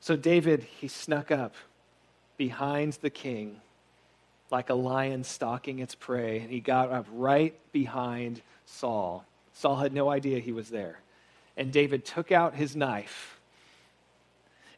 So 0.00 0.16
David, 0.16 0.64
he 0.64 0.88
snuck 0.88 1.30
up 1.30 1.54
behind 2.36 2.94
the 2.94 3.10
king 3.10 3.60
like 4.50 4.68
a 4.68 4.74
lion 4.74 5.24
stalking 5.24 5.78
its 5.78 5.94
prey, 5.94 6.38
and 6.40 6.50
he 6.50 6.60
got 6.60 6.90
up 6.90 7.06
right 7.12 7.54
behind 7.72 8.42
Saul. 8.66 9.24
Saul 9.52 9.76
had 9.76 9.92
no 9.92 10.10
idea 10.10 10.40
he 10.40 10.52
was 10.52 10.68
there. 10.68 10.98
And 11.56 11.72
David 11.72 12.04
took 12.04 12.30
out 12.30 12.54
his 12.54 12.76
knife, 12.76 13.40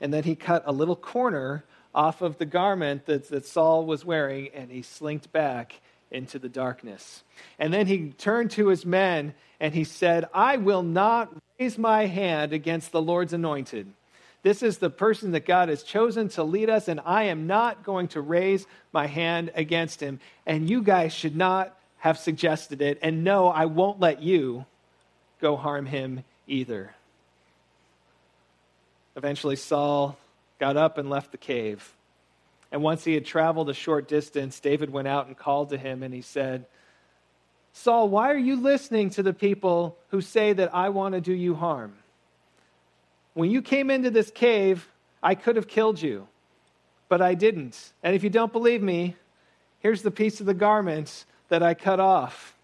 and 0.00 0.12
then 0.12 0.25
he 0.25 0.35
cut 0.37 0.62
a 0.67 0.73
little 0.73 0.97
corner 0.97 1.64
off 1.95 2.23
of 2.23 2.38
the 2.38 2.47
garment 2.47 3.07
that, 3.07 3.29
that 3.29 3.47
Saul 3.47 3.85
was 3.85 4.05
wearing, 4.05 4.49
and 4.55 4.71
he 4.71 4.83
slinked 4.83 5.33
back 5.33 5.81
into 6.11 6.38
the 6.38 6.49
darkness. 6.49 7.23
And 7.58 7.73
then 7.73 7.87
he 7.87 8.11
turned 8.11 8.52
to 8.52 8.68
his 8.68 8.87
men 8.87 9.34
and 9.61 9.75
he 9.75 9.84
said, 9.84 10.26
I 10.32 10.56
will 10.56 10.82
not 10.82 11.30
raise 11.58 11.78
my 11.78 12.06
hand 12.06 12.52
against 12.52 12.92
the 12.92 13.02
Lord's 13.02 13.32
anointed. 13.32 13.92
This 14.42 14.62
is 14.62 14.76
the 14.76 14.90
person 14.90 15.32
that 15.32 15.46
God 15.46 15.70
has 15.70 15.82
chosen 15.82 16.28
to 16.30 16.44
lead 16.44 16.68
us, 16.68 16.87
and 16.88 17.00
I 17.06 17.25
am 17.25 17.46
not 17.46 17.82
going 17.82 18.08
to 18.08 18.20
raise 18.20 18.66
my 18.92 19.06
hand 19.06 19.50
against 19.54 20.00
him. 20.00 20.20
And 20.44 20.68
you 20.68 20.82
guys 20.82 21.14
should 21.14 21.34
not 21.34 21.75
have 21.96 22.18
suggested 22.18 22.82
it. 22.82 22.99
And 23.00 23.25
no, 23.25 23.49
I 23.49 23.64
won't 23.64 24.00
let 24.00 24.23
you 24.23 24.66
go 25.40 25.56
harm 25.56 25.87
him 25.87 26.25
either. 26.46 26.94
Eventually, 29.16 29.56
Saul 29.56 30.18
got 30.58 30.76
up 30.76 30.99
and 30.99 31.08
left 31.08 31.32
the 31.32 31.38
cave. 31.38 31.94
And 32.75 32.83
once 32.83 33.04
he 33.04 33.14
had 33.14 33.25
traveled 33.25 33.71
a 33.71 33.73
short 33.73 34.09
distance, 34.09 34.59
David 34.59 34.90
went 34.90 35.07
out 35.07 35.28
and 35.28 35.38
called 35.38 35.69
to 35.69 35.76
him, 35.76 36.02
and 36.02 36.12
he 36.12 36.23
said, 36.23 36.66
Saul, 37.73 38.09
why 38.09 38.33
are 38.33 38.37
you 38.37 38.57
listening 38.57 39.11
to 39.11 39.23
the 39.23 39.33
people 39.33 39.97
who 40.09 40.21
say 40.21 40.52
that 40.52 40.75
I 40.75 40.88
want 40.88 41.14
to 41.14 41.21
do 41.21 41.33
you 41.33 41.54
harm? 41.54 41.95
When 43.33 43.49
you 43.49 43.62
came 43.62 43.93
into 43.93 44.11
this 44.11 44.28
cave, 44.33 44.88
I 45.23 45.37
could 45.37 45.54
have 45.54 45.69
killed 45.69 46.02
you, 46.02 46.26
but 47.09 47.23
I 47.23 47.35
didn't. 47.35 47.93
And 48.02 48.16
if 48.16 48.25
you 48.25 48.31
don't 48.31 48.52
believe 48.52 48.83
me, 48.83 49.14
here's 49.78 50.02
the 50.02 50.11
piece 50.11 50.40
of 50.40 50.47
the 50.47 50.52
garment 50.52 51.26
that 51.50 51.62
I 51.62 51.75
cut 51.75 52.00
off. 52.00 52.57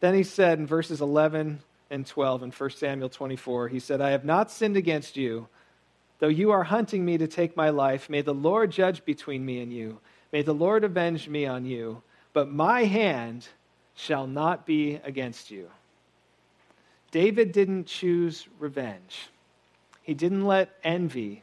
Then 0.00 0.12
he 0.12 0.24
said 0.24 0.58
in 0.58 0.66
verses 0.66 1.00
11 1.00 1.60
and 1.88 2.06
12 2.06 2.42
in 2.42 2.50
1 2.50 2.70
Samuel 2.72 3.08
24, 3.08 3.68
he 3.68 3.80
said, 3.80 4.02
I 4.02 4.10
have 4.10 4.26
not 4.26 4.50
sinned 4.50 4.76
against 4.76 5.16
you 5.16 5.48
Though 6.20 6.28
you 6.28 6.50
are 6.52 6.64
hunting 6.64 7.04
me 7.04 7.18
to 7.18 7.26
take 7.26 7.56
my 7.56 7.70
life, 7.70 8.08
may 8.08 8.20
the 8.20 8.34
Lord 8.34 8.70
judge 8.70 9.04
between 9.04 9.44
me 9.44 9.60
and 9.60 9.72
you. 9.72 9.98
May 10.32 10.42
the 10.42 10.54
Lord 10.54 10.84
avenge 10.84 11.28
me 11.28 11.46
on 11.46 11.64
you. 11.64 12.02
But 12.32 12.52
my 12.52 12.84
hand 12.84 13.48
shall 13.94 14.26
not 14.26 14.66
be 14.66 15.00
against 15.02 15.50
you. 15.50 15.70
David 17.10 17.52
didn't 17.52 17.86
choose 17.86 18.46
revenge, 18.58 19.28
he 20.02 20.14
didn't 20.14 20.46
let 20.46 20.70
envy 20.84 21.42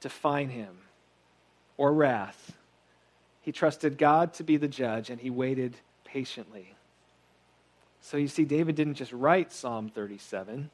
define 0.00 0.48
him 0.48 0.76
or 1.76 1.92
wrath. 1.92 2.52
He 3.40 3.52
trusted 3.52 3.98
God 3.98 4.32
to 4.34 4.42
be 4.42 4.56
the 4.56 4.68
judge 4.68 5.10
and 5.10 5.20
he 5.20 5.28
waited 5.28 5.76
patiently. 6.04 6.74
So 8.00 8.16
you 8.16 8.28
see, 8.28 8.44
David 8.44 8.74
didn't 8.74 8.94
just 8.94 9.12
write 9.12 9.52
Psalm 9.52 9.88
37, 9.88 10.70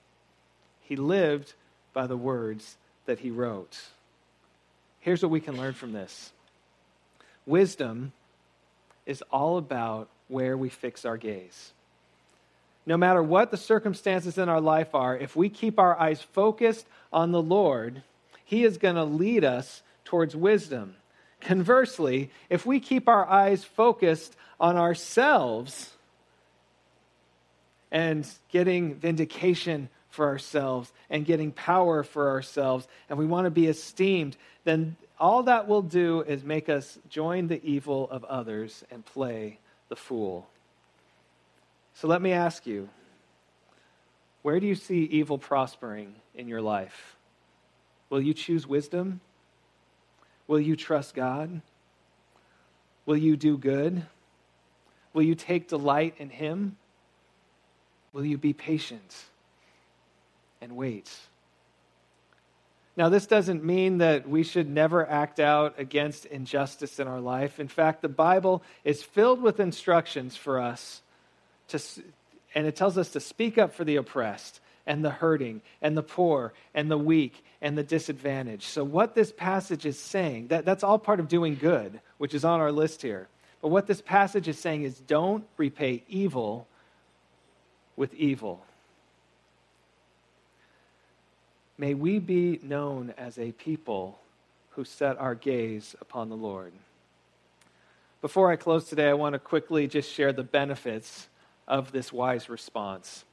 he 0.82 0.96
lived 0.96 1.54
by 1.92 2.06
the 2.06 2.16
words 2.16 2.76
that 3.10 3.18
he 3.18 3.32
wrote. 3.32 3.76
Here's 5.00 5.20
what 5.20 5.32
we 5.32 5.40
can 5.40 5.56
learn 5.56 5.74
from 5.74 5.92
this 5.92 6.30
wisdom 7.44 8.12
is 9.04 9.20
all 9.32 9.58
about 9.58 10.08
where 10.28 10.56
we 10.56 10.68
fix 10.68 11.04
our 11.04 11.16
gaze. 11.16 11.72
No 12.86 12.96
matter 12.96 13.20
what 13.20 13.50
the 13.50 13.56
circumstances 13.56 14.38
in 14.38 14.48
our 14.48 14.60
life 14.60 14.94
are, 14.94 15.16
if 15.16 15.34
we 15.34 15.48
keep 15.48 15.80
our 15.80 15.98
eyes 15.98 16.22
focused 16.22 16.86
on 17.12 17.32
the 17.32 17.42
Lord, 17.42 18.04
He 18.44 18.62
is 18.62 18.78
going 18.78 18.94
to 18.94 19.02
lead 19.02 19.42
us 19.42 19.82
towards 20.04 20.36
wisdom. 20.36 20.94
Conversely, 21.40 22.30
if 22.48 22.64
we 22.64 22.78
keep 22.78 23.08
our 23.08 23.26
eyes 23.26 23.64
focused 23.64 24.36
on 24.60 24.76
ourselves 24.76 25.94
and 27.90 28.24
getting 28.52 28.94
vindication 28.94 29.88
for 30.10 30.26
ourselves 30.26 30.92
and 31.08 31.24
getting 31.24 31.52
power 31.52 32.02
for 32.02 32.30
ourselves, 32.30 32.86
and 33.08 33.18
we 33.18 33.26
want 33.26 33.46
to 33.46 33.50
be 33.50 33.66
esteemed, 33.66 34.36
then 34.64 34.96
all 35.18 35.44
that 35.44 35.68
will 35.68 35.82
do 35.82 36.22
is 36.22 36.44
make 36.44 36.68
us 36.68 36.98
join 37.08 37.48
the 37.48 37.64
evil 37.64 38.08
of 38.10 38.24
others 38.24 38.84
and 38.90 39.04
play 39.04 39.58
the 39.88 39.96
fool. 39.96 40.48
So 41.94 42.08
let 42.08 42.22
me 42.22 42.32
ask 42.32 42.66
you 42.66 42.88
where 44.42 44.58
do 44.58 44.66
you 44.66 44.74
see 44.74 45.04
evil 45.04 45.36
prospering 45.36 46.14
in 46.34 46.48
your 46.48 46.62
life? 46.62 47.16
Will 48.08 48.22
you 48.22 48.32
choose 48.32 48.66
wisdom? 48.66 49.20
Will 50.46 50.60
you 50.60 50.76
trust 50.76 51.14
God? 51.14 51.60
Will 53.04 53.18
you 53.18 53.36
do 53.36 53.58
good? 53.58 54.06
Will 55.12 55.22
you 55.22 55.34
take 55.34 55.68
delight 55.68 56.14
in 56.18 56.30
Him? 56.30 56.76
Will 58.12 58.24
you 58.24 58.38
be 58.38 58.52
patient? 58.52 59.26
And 60.60 60.76
wait. 60.76 61.10
Now, 62.96 63.08
this 63.08 63.26
doesn't 63.26 63.64
mean 63.64 63.98
that 63.98 64.28
we 64.28 64.42
should 64.42 64.68
never 64.68 65.08
act 65.08 65.40
out 65.40 65.78
against 65.78 66.26
injustice 66.26 66.98
in 66.98 67.08
our 67.08 67.20
life. 67.20 67.58
In 67.60 67.68
fact, 67.68 68.02
the 68.02 68.08
Bible 68.08 68.62
is 68.84 69.02
filled 69.02 69.40
with 69.40 69.60
instructions 69.60 70.36
for 70.36 70.60
us, 70.60 71.00
to, 71.68 71.80
and 72.54 72.66
it 72.66 72.76
tells 72.76 72.98
us 72.98 73.10
to 73.12 73.20
speak 73.20 73.58
up 73.58 73.72
for 73.72 73.84
the 73.84 73.96
oppressed 73.96 74.60
and 74.86 75.04
the 75.04 75.10
hurting 75.10 75.62
and 75.80 75.96
the 75.96 76.02
poor 76.02 76.52
and 76.74 76.90
the 76.90 76.98
weak 76.98 77.44
and 77.62 77.78
the 77.78 77.82
disadvantaged. 77.82 78.64
So, 78.64 78.82
what 78.82 79.14
this 79.14 79.32
passage 79.32 79.86
is 79.86 79.98
saying, 79.98 80.48
that, 80.48 80.64
that's 80.64 80.82
all 80.82 80.98
part 80.98 81.20
of 81.20 81.28
doing 81.28 81.56
good, 81.56 82.00
which 82.18 82.34
is 82.34 82.44
on 82.44 82.60
our 82.60 82.72
list 82.72 83.02
here. 83.02 83.28
But 83.62 83.68
what 83.68 83.86
this 83.86 84.00
passage 84.00 84.48
is 84.48 84.58
saying 84.58 84.82
is 84.82 84.98
don't 84.98 85.44
repay 85.56 86.02
evil 86.08 86.66
with 87.96 88.12
evil. 88.14 88.64
May 91.80 91.94
we 91.94 92.18
be 92.18 92.60
known 92.62 93.14
as 93.16 93.38
a 93.38 93.52
people 93.52 94.18
who 94.72 94.84
set 94.84 95.16
our 95.16 95.34
gaze 95.34 95.96
upon 95.98 96.28
the 96.28 96.36
Lord. 96.36 96.74
Before 98.20 98.52
I 98.52 98.56
close 98.56 98.86
today, 98.86 99.08
I 99.08 99.14
want 99.14 99.32
to 99.32 99.38
quickly 99.38 99.86
just 99.86 100.12
share 100.12 100.30
the 100.30 100.42
benefits 100.42 101.28
of 101.66 101.90
this 101.90 102.12
wise 102.12 102.50
response. 102.50 103.24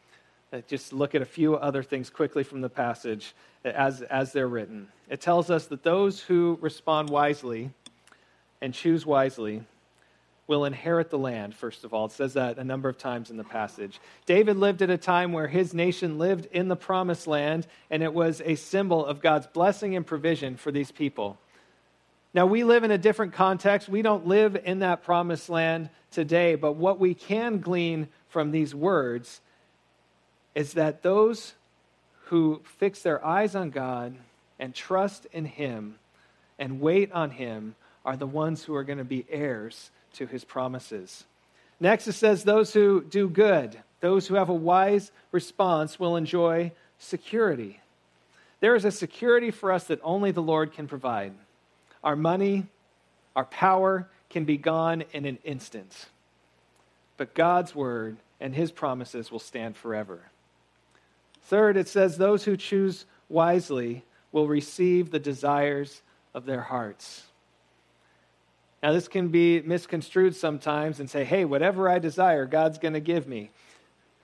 Uh, 0.54 0.62
just 0.66 0.94
look 0.94 1.14
at 1.14 1.22
a 1.22 1.26
few 1.26 1.58
other 1.58 1.84
things 1.84 2.10
quickly 2.10 2.42
from 2.42 2.62
the 2.62 2.70
passage 2.70 3.36
as, 3.66 4.02
as 4.04 4.32
they're 4.32 4.48
written. 4.48 4.88
It 5.10 5.20
tells 5.20 5.50
us 5.50 5.66
that 5.66 5.84
those 5.84 6.22
who 6.22 6.58
respond 6.62 7.10
wisely 7.10 7.72
and 8.62 8.74
choose 8.74 9.06
wisely 9.06 9.64
will 10.48 10.64
inherit 10.64 11.10
the 11.10 11.18
land, 11.18 11.54
first 11.54 11.84
of 11.84 11.94
all. 11.94 12.06
It 12.06 12.14
says 12.14 12.34
that 12.34 12.58
a 12.58 12.64
number 12.64 12.88
of 12.88 12.98
times 12.98 13.30
in 13.30 13.38
the 13.38 13.44
passage. 13.44 14.00
David 14.26 14.58
lived 14.58 14.82
at 14.82 14.90
a 14.90 14.98
time 14.98 15.34
where 15.34 15.48
his 15.48 15.74
nation 15.74 16.18
lived 16.18 16.48
in 16.52 16.70
the 16.70 16.76
promised 16.76 17.28
land, 17.28 17.68
and 17.92 18.02
it 18.02 18.14
was 18.14 18.42
a 18.46 18.56
symbol 18.56 19.06
of 19.06 19.22
God's 19.22 19.48
blessing 19.48 19.96
and 19.96 20.06
provision 20.06 20.56
for 20.56 20.72
these 20.72 20.92
people. 20.92 21.38
Now, 22.34 22.46
we 22.46 22.64
live 22.64 22.84
in 22.84 22.92
a 22.92 22.98
different 22.98 23.34
context. 23.34 23.90
We 23.90 24.02
don't 24.02 24.28
live 24.28 24.58
in 24.64 24.80
that 24.80 25.04
promised 25.04 25.50
land 25.50 25.90
today, 26.12 26.56
but 26.56 26.74
what 26.74 27.00
we 27.00 27.14
can 27.14 27.60
glean 27.60 28.08
from 28.30 28.52
these 28.52 28.74
words 28.74 29.42
is 30.56 30.74
that 30.74 31.04
those 31.04 31.54
who 32.26 32.62
fix 32.78 33.02
their 33.02 33.24
eyes 33.26 33.56
on 33.56 33.70
God 33.70 34.16
and 34.60 34.74
trust 34.74 35.28
in 35.32 35.46
Him 35.46 35.96
and 36.60 36.80
wait 36.80 37.12
on 37.12 37.32
Him 37.32 37.76
are 38.06 38.18
the 38.18 38.28
ones 38.28 38.64
who 38.64 38.76
are 38.76 38.84
going 38.84 38.98
to 38.98 39.04
be 39.04 39.26
heirs 39.30 39.92
to 40.18 40.28
his 40.28 40.44
promises. 40.44 41.26
Next, 41.80 42.08
it 42.08 42.14
says, 42.14 42.44
Those 42.44 42.74
who 42.74 43.04
do 43.04 43.30
good 43.30 43.78
Those 44.00 44.28
who 44.28 44.36
have 44.36 44.50
a 44.50 44.54
wise 44.54 45.12
response 45.32 46.00
will 46.00 46.16
enjoy 46.16 46.72
security. 47.00 47.80
There 48.60 48.76
is 48.76 48.86
a 48.86 48.92
security 48.92 49.52
for 49.52 49.72
us 49.72 49.86
that 49.86 50.00
only 50.04 50.32
the 50.32 50.42
Lord 50.42 50.72
can 50.74 50.88
provide. 50.88 51.34
Our 52.04 52.16
money, 52.16 52.68
our 53.36 53.46
power 53.46 54.08
can 54.30 54.46
be 54.46 54.58
gone 54.58 55.04
in 55.14 55.26
an 55.26 55.40
instant. 55.44 56.08
But 57.18 57.34
God's 57.34 57.74
word 57.74 58.18
and 58.40 58.54
his 58.54 58.72
promises 58.72 59.32
will 59.32 59.40
stand 59.40 59.78
forever. 59.78 60.30
Third, 61.44 61.78
it 61.78 61.88
says, 61.88 62.18
Those 62.18 62.44
who 62.44 62.58
choose 62.58 63.06
wisely 63.30 64.04
will 64.32 64.48
receive 64.48 65.10
the 65.10 65.20
desires 65.20 66.02
of 66.34 66.46
their 66.46 66.62
hearts. 66.62 67.24
Now, 68.88 68.94
this 68.94 69.10
can 69.10 69.28
be 69.28 69.60
misconstrued 69.64 70.34
sometimes 70.34 71.02
and 71.02 71.10
say, 71.10 71.26
hey, 71.26 71.44
whatever 71.44 71.90
I 71.90 72.00
desire, 72.00 72.46
God's 72.46 72.78
going 72.78 72.94
to 72.94 73.02
give 73.02 73.28
me. 73.28 73.50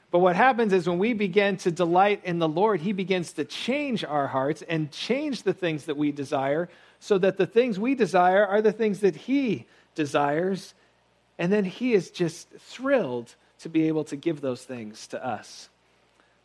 But 0.09 0.19
what 0.19 0.37
happens 0.37 0.71
is 0.71 0.87
when 0.87 0.99
we 0.99 1.11
begin 1.11 1.57
to 1.57 1.69
delight 1.69 2.21
in 2.23 2.39
the 2.39 2.47
Lord, 2.47 2.79
He 2.79 2.93
begins 2.93 3.33
to 3.33 3.43
change 3.43 4.05
our 4.05 4.25
hearts 4.25 4.61
and 4.61 4.89
change 4.89 5.43
the 5.43 5.51
things 5.51 5.83
that 5.87 5.97
we 5.97 6.13
desire 6.13 6.69
so 7.01 7.17
that 7.17 7.35
the 7.35 7.45
things 7.45 7.77
we 7.77 7.93
desire 7.93 8.47
are 8.47 8.61
the 8.61 8.71
things 8.71 9.01
that 9.01 9.17
He 9.17 9.65
desires. 9.95 10.73
And 11.37 11.51
then 11.51 11.65
He 11.65 11.93
is 11.93 12.09
just 12.09 12.47
thrilled 12.51 13.35
to 13.59 13.67
be 13.67 13.89
able 13.89 14.05
to 14.05 14.15
give 14.15 14.39
those 14.39 14.63
things 14.63 15.07
to 15.07 15.27
us. 15.27 15.67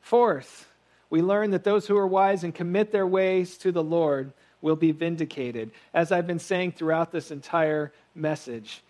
Fourth, 0.01 0.67
we 1.09 1.23
learn 1.23 1.53
that 1.53 1.63
those 1.63 1.87
who 1.87 1.97
are 1.97 2.05
wise 2.05 2.43
and 2.43 2.53
commit 2.53 2.91
their 2.91 3.07
ways 3.07 3.59
to 3.59 3.71
the 3.71 3.85
Lord 3.85 4.33
will 4.61 4.77
be 4.77 4.93
vindicated. 4.93 5.71
As 5.95 6.11
I've 6.11 6.27
been 6.27 6.41
saying 6.41 6.73
throughout 6.73 7.13
this 7.13 7.31
entire 7.31 7.93
message, 8.19 8.83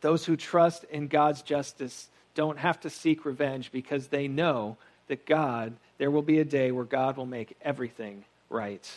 those 0.00 0.24
who 0.24 0.36
trust 0.36 0.84
in 0.84 1.08
God's 1.08 1.42
justice 1.42 2.08
don't 2.34 2.58
have 2.58 2.80
to 2.80 2.90
seek 2.90 3.24
revenge 3.24 3.72
because 3.72 4.08
they 4.08 4.28
know 4.28 4.76
that 5.08 5.26
God, 5.26 5.74
there 5.98 6.10
will 6.10 6.22
be 6.22 6.38
a 6.38 6.44
day 6.44 6.70
where 6.70 6.84
God 6.84 7.16
will 7.16 7.26
make 7.26 7.56
everything 7.62 8.24
right. 8.48 8.88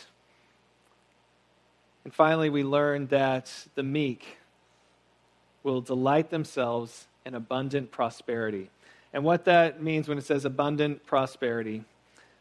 And 2.04 2.14
finally, 2.14 2.50
we 2.50 2.64
learn 2.64 3.06
that 3.08 3.66
the 3.74 3.82
meek 3.82 4.38
will 5.62 5.80
delight 5.80 6.30
themselves 6.30 7.06
in 7.24 7.34
abundant 7.34 7.90
prosperity. 7.90 8.70
And 9.12 9.24
what 9.24 9.44
that 9.44 9.82
means 9.82 10.08
when 10.08 10.18
it 10.18 10.24
says 10.24 10.44
abundant 10.44 11.06
prosperity, 11.06 11.84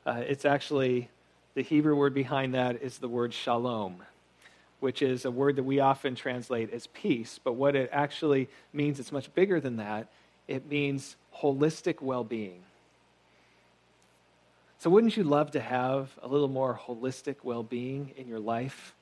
uh, 0.06 0.24
it's 0.28 0.46
actually 0.46 1.10
the 1.54 1.62
Hebrew 1.62 1.96
word 1.96 2.14
behind 2.14 2.56
that 2.56 2.82
is 2.82 2.98
the 2.98 3.08
word 3.08 3.34
shalom, 3.34 4.04
which 4.82 5.02
is 5.02 5.24
a 5.24 5.32
word 5.32 5.56
that 5.56 5.64
we 5.64 5.80
often 5.80 6.16
translate 6.16 6.74
as 6.74 6.88
peace. 6.88 7.40
But 7.42 7.54
what 7.54 7.76
it 7.76 7.90
actually 7.94 8.50
means, 8.74 9.00
it's 9.00 9.12
much 9.12 9.34
bigger 9.34 9.62
than 9.62 9.78
that. 9.78 10.08
It 10.48 10.70
means 10.70 11.16
holistic 11.38 12.02
well 12.02 12.26
being. 12.26 12.64
So, 14.80 14.90
wouldn't 14.90 15.16
you 15.16 15.24
love 15.24 15.52
to 15.52 15.62
have 15.62 16.10
a 16.24 16.28
little 16.28 16.48
more 16.48 16.78
holistic 16.88 17.38
well 17.44 17.62
being 17.62 18.12
in 18.18 18.28
your 18.28 18.40
life? 18.40 18.96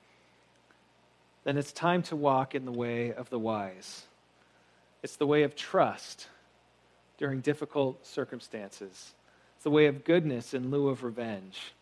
Then 1.45 1.57
it's 1.57 1.71
time 1.71 2.03
to 2.03 2.15
walk 2.17 2.53
in 2.53 2.65
the 2.65 2.71
way 2.71 3.13
of 3.13 3.29
the 3.29 3.39
wise. 3.39 4.03
It's 5.01 5.15
the 5.15 5.25
way 5.25 5.43
of 5.43 5.55
trust 5.55 6.27
during 7.17 7.39
difficult 7.39 8.05
circumstances. 8.05 9.13
It's 9.55 9.63
the 9.63 9.71
way 9.71 9.85
of 9.85 10.03
goodness 10.03 10.53
in 10.53 10.71
lieu 10.71 10.89
of 10.89 11.03
revenge. 11.03 11.73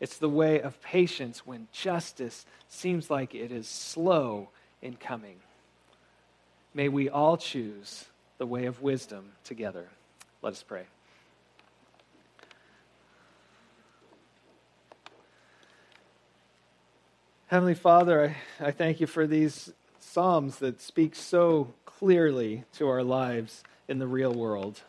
It's 0.00 0.16
the 0.16 0.28
way 0.28 0.60
of 0.60 0.80
patience 0.80 1.46
when 1.46 1.68
justice 1.72 2.46
seems 2.68 3.10
like 3.10 3.34
it 3.34 3.52
is 3.52 3.68
slow 3.68 4.48
in 4.80 4.96
coming. 4.96 5.36
May 6.72 6.88
we 6.88 7.10
all 7.10 7.36
choose 7.36 8.06
the 8.38 8.46
way 8.46 8.64
of 8.64 8.80
wisdom 8.80 9.32
together. 9.44 9.88
Let 10.40 10.54
us 10.54 10.62
pray. 10.62 10.84
Heavenly 17.48 17.74
Father, 17.74 18.36
I, 18.60 18.68
I 18.68 18.70
thank 18.70 19.00
you 19.00 19.06
for 19.06 19.26
these 19.26 19.72
Psalms 19.98 20.56
that 20.60 20.80
speak 20.80 21.14
so 21.14 21.74
clearly 21.84 22.64
to 22.74 22.88
our 22.88 23.02
lives 23.02 23.64
in 23.86 23.98
the 23.98 24.06
real 24.06 24.32
world. 24.32 24.80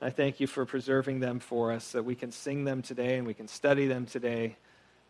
I 0.00 0.10
thank 0.10 0.40
you 0.40 0.46
for 0.46 0.66
preserving 0.66 1.20
them 1.20 1.40
for 1.40 1.72
us, 1.72 1.92
that 1.92 2.04
we 2.04 2.14
can 2.14 2.30
sing 2.30 2.64
them 2.64 2.82
today 2.82 3.16
and 3.16 3.26
we 3.26 3.34
can 3.34 3.48
study 3.48 3.86
them 3.86 4.04
today 4.04 4.56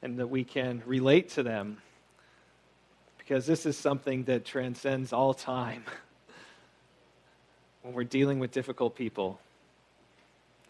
and 0.00 0.18
that 0.18 0.28
we 0.28 0.44
can 0.44 0.82
relate 0.86 1.30
to 1.30 1.42
them. 1.42 1.78
Because 3.18 3.46
this 3.46 3.66
is 3.66 3.76
something 3.76 4.24
that 4.24 4.44
transcends 4.44 5.12
all 5.12 5.34
time 5.34 5.82
when 7.82 7.94
we're 7.94 8.04
dealing 8.04 8.38
with 8.38 8.52
difficult 8.52 8.94
people. 8.94 9.40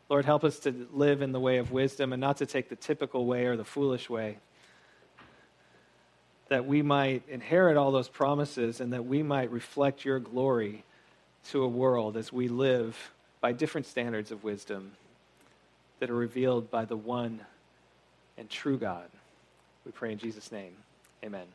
Lord, 0.09 0.25
help 0.25 0.45
us 0.45 0.61
to 0.61 0.89
live 0.93 1.21
in 1.21 1.33
the 1.33 1.41
way 1.41 1.59
of 1.59 1.71
wisdom 1.71 2.15
and 2.15 2.21
not 2.21 2.39
to 2.39 2.47
take 2.47 2.71
the 2.71 2.77
typical 2.77 3.27
way 3.27 3.45
or 3.45 3.57
the 3.57 3.65
foolish 3.65 4.09
way. 4.09 4.39
That 6.49 6.65
we 6.65 6.81
might 6.81 7.29
inherit 7.29 7.77
all 7.77 7.93
those 7.93 8.09
promises 8.09 8.81
and 8.81 8.95
that 8.95 9.05
we 9.05 9.23
might 9.23 9.51
reflect 9.51 10.07
your 10.07 10.21
glory 10.21 10.85
to 11.51 11.63
a 11.63 11.69
world 11.69 12.17
as 12.17 12.33
we 12.33 12.49
live 12.49 13.13
by 13.47 13.53
different 13.53 13.87
standards 13.87 14.33
of 14.33 14.43
wisdom 14.43 14.91
that 16.01 16.11
are 16.11 16.17
revealed 16.17 16.69
by 16.69 16.85
the 16.85 16.97
one 16.97 17.39
and 18.37 18.51
true 18.51 18.77
God. 18.77 19.09
We 19.85 19.93
pray 19.93 20.11
in 20.11 20.19
Jesus' 20.19 20.51
name. 20.51 20.73
Amen. 21.25 21.47